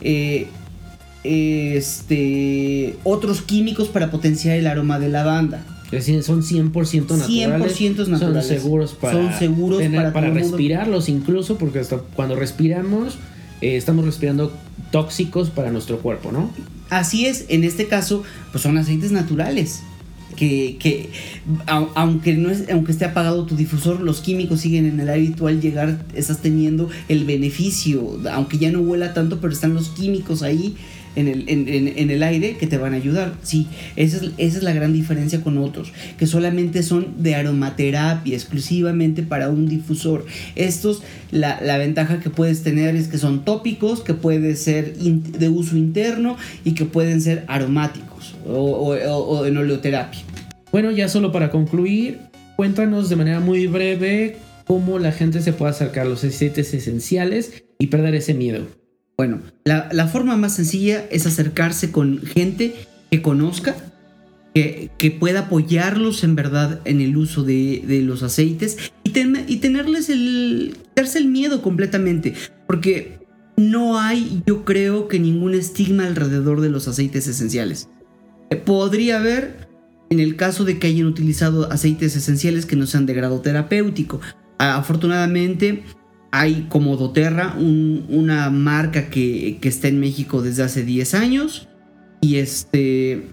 eh, 0.00 0.46
este, 1.24 2.96
otros 3.04 3.42
químicos 3.42 3.88
para 3.88 4.10
potenciar 4.10 4.56
el 4.56 4.66
aroma 4.66 4.98
de 4.98 5.08
lavanda. 5.08 5.64
Es 5.86 6.06
decir, 6.06 6.22
son 6.22 6.42
100% 6.42 7.16
naturales. 7.16 7.80
100% 7.80 8.06
naturales. 8.06 8.46
Son 8.46 8.56
seguros 8.56 8.92
para, 8.94 9.12
Son 9.14 9.38
seguros 9.38 9.78
tener- 9.80 10.12
para 10.12 10.30
respirarlos 10.30 11.08
incluso, 11.08 11.58
porque 11.58 11.80
hasta 11.80 11.98
cuando 11.98 12.36
respiramos, 12.36 13.14
eh, 13.60 13.76
estamos 13.76 14.04
respirando 14.04 14.52
tóxicos 14.92 15.50
para 15.50 15.70
nuestro 15.72 15.98
cuerpo, 15.98 16.30
¿no? 16.32 16.50
Así 16.90 17.26
es, 17.26 17.46
en 17.48 17.64
este 17.64 17.86
caso, 17.86 18.22
pues 18.52 18.62
son 18.62 18.78
aceites 18.78 19.12
naturales. 19.12 19.82
Que, 20.36 20.76
que 20.78 21.10
au- 21.66 21.90
aunque, 21.94 22.34
no 22.34 22.50
es, 22.50 22.64
aunque 22.70 22.92
esté 22.92 23.04
apagado 23.04 23.44
tu 23.44 23.56
difusor, 23.56 24.00
los 24.00 24.20
químicos 24.20 24.60
siguen 24.60 24.86
en 24.86 24.98
el 25.00 25.08
aire 25.08 25.26
y 25.26 25.30
tú 25.30 25.48
al 25.48 25.60
llegar 25.60 26.02
estás 26.14 26.38
teniendo 26.40 26.88
el 27.08 27.24
beneficio, 27.24 28.18
aunque 28.32 28.56
ya 28.58 28.70
no 28.70 28.80
huela 28.80 29.12
tanto, 29.12 29.40
pero 29.40 29.52
están 29.52 29.74
los 29.74 29.90
químicos 29.90 30.42
ahí 30.42 30.76
en 31.16 31.26
el, 31.26 31.48
en, 31.48 32.10
el 32.10 32.22
aire 32.22 32.56
que 32.56 32.68
te 32.68 32.78
van 32.78 32.94
a 32.94 32.96
ayudar. 32.96 33.34
Sí, 33.42 33.66
esa 33.96 34.18
es, 34.18 34.30
esa 34.38 34.58
es 34.58 34.62
la 34.62 34.72
gran 34.72 34.92
diferencia 34.92 35.42
con 35.42 35.58
otros, 35.58 35.92
que 36.16 36.26
solamente 36.26 36.82
son 36.84 37.08
de 37.18 37.34
aromaterapia, 37.34 38.34
exclusivamente 38.36 39.22
para 39.24 39.50
un 39.50 39.68
difusor. 39.68 40.24
Estos, 40.54 41.02
la, 41.32 41.60
la 41.60 41.76
ventaja 41.78 42.20
que 42.20 42.30
puedes 42.30 42.62
tener 42.62 42.94
es 42.94 43.08
que 43.08 43.18
son 43.18 43.44
tópicos, 43.44 44.00
que 44.02 44.14
pueden 44.14 44.56
ser 44.56 44.96
de 44.96 45.48
uso 45.48 45.76
interno 45.76 46.36
y 46.64 46.72
que 46.72 46.84
pueden 46.84 47.20
ser 47.20 47.44
aromáticos 47.48 48.09
o, 48.46 48.52
o- 48.52 48.94
o- 48.94 49.38
o 49.40 49.46
en 49.46 49.56
oleoterapia. 49.56 50.20
Bueno, 50.72 50.90
ya 50.90 51.08
solo 51.08 51.32
para 51.32 51.50
concluir, 51.50 52.18
cuéntanos 52.56 53.08
de 53.08 53.16
manera 53.16 53.40
muy 53.40 53.66
breve 53.66 54.36
cómo 54.66 54.98
la 54.98 55.10
gente 55.12 55.40
se 55.40 55.52
puede 55.52 55.72
acercar 55.72 56.06
a 56.06 56.10
los 56.10 56.22
aceites 56.24 56.72
esenciales 56.74 57.64
y 57.78 57.88
perder 57.88 58.14
ese 58.14 58.34
miedo. 58.34 58.66
Bueno, 59.16 59.40
la, 59.64 59.88
la 59.92 60.06
forma 60.06 60.36
más 60.36 60.54
sencilla 60.54 61.04
es 61.10 61.26
acercarse 61.26 61.90
con 61.90 62.20
gente 62.22 62.74
que 63.10 63.20
conozca 63.20 63.74
que, 64.54 64.90
que, 64.98 65.10
pueda 65.10 65.40
apoyarlos 65.40 66.24
en 66.24 66.34
verdad 66.36 66.80
en 66.84 67.00
el 67.00 67.16
uso 67.16 67.42
de, 67.42 67.82
de 67.86 68.00
los 68.02 68.22
aceites 68.22 68.76
y, 69.04 69.10
ten, 69.10 69.44
y 69.46 69.58
tenerles 69.58 70.08
el, 70.08 70.76
darse 70.96 71.18
el 71.18 71.26
miedo 71.26 71.62
completamente, 71.62 72.34
porque 72.66 73.18
no 73.56 73.98
hay, 74.00 74.42
yo 74.46 74.64
creo 74.64 75.06
que 75.06 75.20
ningún 75.20 75.54
estigma 75.54 76.06
alrededor 76.06 76.60
de 76.60 76.70
los 76.70 76.88
aceites 76.88 77.26
esenciales. 77.28 77.88
Podría 78.64 79.18
haber 79.18 79.68
en 80.10 80.18
el 80.18 80.36
caso 80.36 80.64
de 80.64 80.78
que 80.78 80.88
hayan 80.88 81.06
utilizado 81.06 81.70
aceites 81.70 82.16
esenciales 82.16 82.66
que 82.66 82.76
no 82.76 82.86
sean 82.86 83.06
de 83.06 83.14
grado 83.14 83.40
terapéutico. 83.40 84.20
Afortunadamente 84.58 85.84
hay 86.32 86.66
como 86.68 86.96
doTERRA, 86.96 87.54
una 87.56 88.50
marca 88.50 89.08
que, 89.08 89.58
está 89.62 89.88
en 89.88 90.00
México 90.00 90.42
desde 90.42 90.64
hace 90.64 90.84
10 90.84 91.14
años 91.14 91.68
y 92.20 92.36
este 92.36 93.28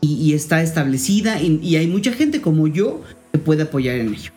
y, 0.00 0.34
está 0.34 0.62
establecida 0.62 1.40
y, 1.40 1.76
hay 1.76 1.86
mucha 1.86 2.12
gente 2.12 2.40
como 2.40 2.66
yo 2.66 3.02
que 3.32 3.38
puede 3.38 3.62
apoyar 3.62 3.96
en 3.96 4.14
ello. 4.14 4.32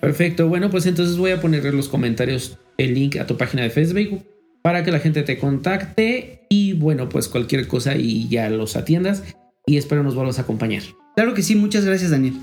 Perfecto, 0.00 0.48
bueno 0.48 0.70
pues 0.70 0.86
entonces 0.86 1.16
voy 1.16 1.32
a 1.32 1.40
poner 1.40 1.66
en 1.66 1.76
los 1.76 1.88
comentarios 1.88 2.58
el 2.78 2.94
link 2.94 3.16
a 3.16 3.26
tu 3.26 3.36
página 3.36 3.62
de 3.62 3.70
Facebook 3.70 4.24
para 4.64 4.82
que 4.82 4.90
la 4.90 4.98
gente 4.98 5.22
te 5.22 5.38
contacte 5.38 6.46
y 6.48 6.72
bueno 6.72 7.10
pues 7.10 7.28
cualquier 7.28 7.68
cosa 7.68 7.96
y 7.96 8.28
ya 8.28 8.48
los 8.48 8.76
atiendas 8.76 9.22
y 9.66 9.76
espero 9.76 10.02
nos 10.02 10.14
vuelvas 10.14 10.38
a 10.38 10.42
acompañar. 10.42 10.82
Claro 11.16 11.34
que 11.34 11.42
sí, 11.42 11.54
muchas 11.54 11.84
gracias 11.84 12.10
Daniel. 12.10 12.34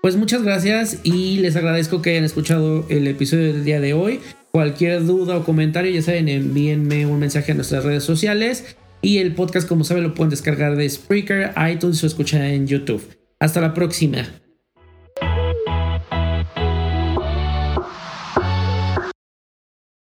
Pues 0.00 0.16
muchas 0.16 0.42
gracias 0.42 1.00
y 1.02 1.38
les 1.38 1.54
agradezco 1.54 2.00
que 2.00 2.10
hayan 2.10 2.24
escuchado 2.24 2.86
el 2.88 3.06
episodio 3.06 3.52
del 3.52 3.64
día 3.64 3.80
de 3.80 3.92
hoy. 3.92 4.20
Cualquier 4.52 5.04
duda 5.04 5.36
o 5.36 5.44
comentario, 5.44 5.90
ya 5.90 6.00
saben, 6.00 6.28
envíenme 6.28 7.04
un 7.04 7.18
mensaje 7.18 7.52
a 7.52 7.54
nuestras 7.54 7.84
redes 7.84 8.04
sociales. 8.04 8.76
Y 9.02 9.18
el 9.18 9.34
podcast, 9.34 9.68
como 9.68 9.84
saben, 9.84 10.04
lo 10.04 10.14
pueden 10.14 10.30
descargar 10.30 10.76
de 10.76 10.88
Spreaker, 10.88 11.52
iTunes 11.70 12.02
o 12.02 12.06
escuchar 12.06 12.42
en 12.42 12.66
YouTube. 12.66 13.02
Hasta 13.38 13.60
la 13.60 13.74
próxima. 13.74 14.26